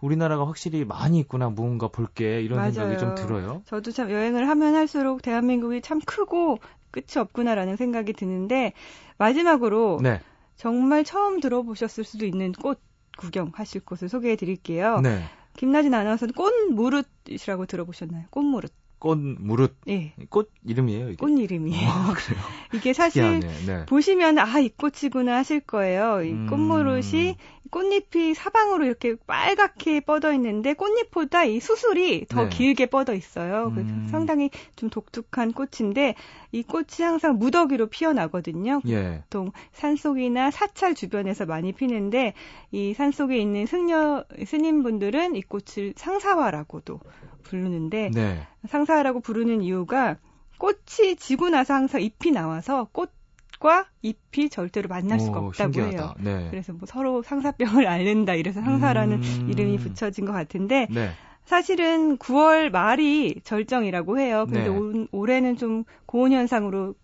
우리나라가 0.00 0.46
확실히 0.46 0.84
많이 0.84 1.20
있구나, 1.20 1.48
무언가 1.50 1.88
볼게, 1.88 2.40
이런 2.40 2.72
생각이 2.72 2.98
좀 2.98 3.10
맞아요. 3.10 3.26
들어요. 3.26 3.62
저도 3.66 3.92
참 3.92 4.10
여행을 4.10 4.48
하면 4.48 4.74
할수록 4.74 5.22
대한민국이 5.22 5.80
참 5.80 6.00
크고 6.04 6.58
끝이 6.90 7.06
없구나라는 7.18 7.76
생각이 7.76 8.12
드는데 8.12 8.72
마지막으로 9.18 10.00
네. 10.02 10.20
정말 10.56 11.04
처음 11.04 11.40
들어보셨을 11.40 12.04
수도 12.04 12.26
있는 12.26 12.52
꽃 12.52 12.80
구경하실 13.18 13.82
곳을 13.84 14.08
소개해 14.08 14.36
드릴게요. 14.36 15.00
네. 15.00 15.24
김나진 15.56 15.92
아나운서는 15.92 16.34
꽃무릇이라고 16.34 17.66
들어보셨나요? 17.66 18.26
꽃무릇. 18.30 18.72
꽃 19.02 19.18
무릇. 19.18 19.74
예. 19.88 20.12
꽃 20.30 20.52
이름이에요, 20.64 21.08
이게? 21.08 21.16
꽃 21.16 21.28
이름이에요. 21.28 21.88
어, 21.90 22.14
그래요. 22.14 22.40
이게 22.72 22.92
사실. 22.92 23.40
네. 23.66 23.84
보시면 23.86 24.38
아 24.38 24.60
이 24.60 24.68
꽃이구나 24.68 25.38
하실 25.38 25.58
거예요. 25.58 26.22
이 26.22 26.30
음. 26.30 26.46
꽃무릇이 26.48 27.36
꽃잎이 27.72 28.34
사방으로 28.34 28.84
이렇게 28.84 29.16
빨갛게 29.26 30.00
뻗어 30.00 30.32
있는데 30.34 30.74
꽃잎보다 30.74 31.44
이 31.44 31.58
수술이 31.58 32.26
더 32.28 32.44
네. 32.44 32.48
길게 32.50 32.86
뻗어 32.86 33.12
있어요. 33.14 33.72
그래서 33.74 33.90
음. 33.90 34.06
상당히 34.08 34.50
좀 34.76 34.88
독특한 34.88 35.52
꽃인데 35.52 36.14
이 36.52 36.62
꽃이 36.62 37.00
항상 37.00 37.38
무더기로 37.38 37.88
피어나거든요. 37.88 38.82
예. 38.86 39.22
보통 39.24 39.50
산속이나 39.72 40.52
사찰 40.52 40.94
주변에서 40.94 41.46
많이 41.46 41.72
피는데 41.72 42.34
이 42.70 42.94
산속에 42.94 43.36
있는 43.36 43.66
승려 43.66 44.24
스님분들은 44.44 45.34
이 45.34 45.42
꽃을 45.42 45.94
상사화라고도 45.96 47.00
부르는데 47.42 48.10
네. 48.14 48.46
상사화라고 48.68 49.20
부르는 49.20 49.62
이유가 49.62 50.16
꽃이 50.58 51.16
지고 51.18 51.50
나서 51.50 51.74
항상 51.74 52.00
잎이 52.00 52.32
나와서 52.32 52.88
꽃과 52.92 53.86
잎이 54.02 54.48
절대로 54.48 54.88
만날 54.88 55.20
수가 55.20 55.40
오, 55.40 55.46
없다고 55.48 55.80
해요. 55.80 55.82
신기하다. 55.90 56.14
네. 56.20 56.48
그래서 56.50 56.72
뭐 56.72 56.82
서로 56.86 57.22
상사병을 57.22 57.86
앓는다 57.88 58.34
이래서 58.34 58.60
상사라는 58.60 59.22
음. 59.22 59.48
이름이 59.50 59.78
붙여진 59.78 60.24
것 60.24 60.32
같은데 60.32 60.86
네. 60.90 61.10
사실은 61.44 62.16
9월 62.18 62.70
말이 62.70 63.40
절정이라고 63.44 64.18
해요. 64.18 64.44
근데 64.46 64.62
네. 64.62 64.68
올, 64.68 65.08
올해는 65.10 65.56
좀 65.56 65.84
고온 66.06 66.32
현상으로 66.32 66.94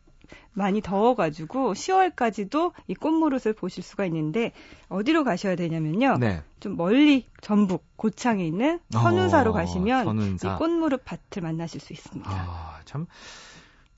많이 0.52 0.80
더워가지고 0.80 1.72
10월까지도 1.72 2.72
이 2.86 2.94
꽃무릇을 2.94 3.52
보실 3.54 3.82
수가 3.82 4.06
있는데 4.06 4.52
어디로 4.88 5.24
가셔야 5.24 5.56
되냐면요. 5.56 6.18
네. 6.18 6.42
좀 6.60 6.76
멀리 6.76 7.26
전북 7.40 7.84
고창에 7.96 8.44
있는 8.46 8.80
선운사로 8.90 9.50
어, 9.50 9.54
가시면 9.54 10.04
선운사. 10.04 10.54
이 10.54 10.58
꽃무릇 10.58 11.04
밭을 11.04 11.42
만나실 11.42 11.80
수 11.80 11.92
있습니다. 11.92 12.30
아, 12.30 12.80
참 12.84 13.06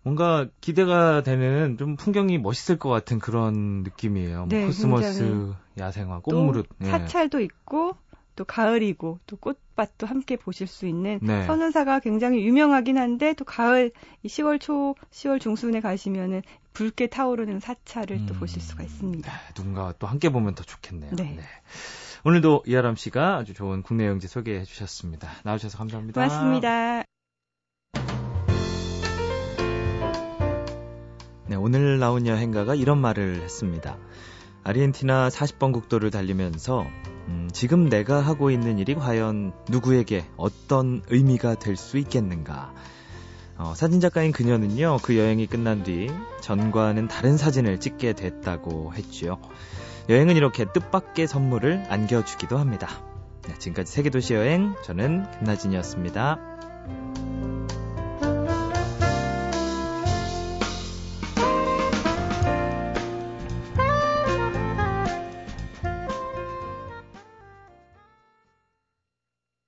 뭔가 0.03 0.47
기대가 0.61 1.23
되는 1.23 1.77
좀 1.79 1.97
풍경이 1.97 2.39
멋있을 2.39 2.79
것 2.79 2.89
같은 2.89 3.19
그런 3.19 3.83
느낌이에요. 3.83 4.39
뭐 4.39 4.49
네, 4.49 4.67
코스모스, 4.67 5.19
굉장히 5.21 5.53
야생화, 5.79 6.17
또 6.17 6.23
꽃무릇. 6.23 6.67
예. 6.83 6.87
사찰도 6.87 7.41
있고 7.41 7.97
또 8.41 8.47
가을이고 8.47 9.19
또 9.27 9.37
꽃밭도 9.37 10.07
함께 10.07 10.37
보실 10.37 10.67
수 10.67 10.87
있는 10.87 11.19
네. 11.21 11.45
선운사가 11.45 12.01
굉장히 12.01 12.43
유명하긴 12.47 12.97
한데 12.97 13.35
또 13.35 13.45
가을 13.45 13.93
이 14.23 14.29
10월 14.29 14.59
초 14.59 14.95
10월 15.11 15.39
중순에 15.39 15.81
가시면은 15.81 16.41
붉게 16.73 17.09
타오르는 17.09 17.61
사찰을 17.61 18.25
또 18.25 18.33
음, 18.33 18.41
보실 18.41 18.63
수가 18.63 18.83
있습니다. 18.83 19.31
네, 19.31 19.55
누군가 19.55 19.93
또 19.99 20.07
함께 20.07 20.31
보면 20.31 20.55
더 20.55 20.65
좋겠네요. 20.65 21.11
네. 21.17 21.39
오늘도 22.25 22.63
이하람 22.65 22.97
씨가 22.97 23.37
아주 23.37 23.53
좋은 23.53 23.83
국내 23.83 24.07
여행지 24.07 24.27
소개해 24.27 24.65
주셨습니다. 24.65 25.29
나와주셔서 25.45 25.77
감사합니다. 25.77 26.19
고맙습니다. 26.19 27.03
네, 31.47 31.57
오늘 31.57 31.99
나온 31.99 32.27
여행가가 32.27 32.75
이런 32.75 33.03
말을 33.03 33.43
했습니다. 33.43 33.99
아르헨티나 34.65 35.29
40번 35.29 35.75
국도를 35.75 36.11
달리면서 36.11 36.87
음, 37.31 37.49
지금 37.53 37.89
내가 37.89 38.21
하고 38.21 38.51
있는 38.51 38.79
일이 38.81 38.95
과연 38.97 39.53
누구에게 39.69 40.25
어떤 40.37 41.03
의미가 41.09 41.55
될 41.55 41.77
수 41.77 41.97
있겠는가? 41.99 42.75
어, 43.57 43.75
사진작가인 43.77 44.33
그녀는요, 44.33 44.99
그 45.03 45.17
여행이 45.17 45.47
끝난 45.47 45.85
뒤 45.85 46.11
전과는 46.41 47.07
다른 47.09 47.37
사진을 47.37 47.79
찍게 47.79 48.15
됐다고 48.15 48.95
했지요. 48.95 49.39
여행은 50.09 50.37
이렇게 50.37 50.65
뜻밖의 50.65 51.29
선물을 51.29 51.85
안겨주기도 51.89 52.59
합니다. 52.59 52.89
네, 53.47 53.55
지금까지 53.59 53.93
세계도시 53.93 54.35
여행, 54.35 54.75
저는 54.83 55.31
김나진이었습니다. 55.39 57.50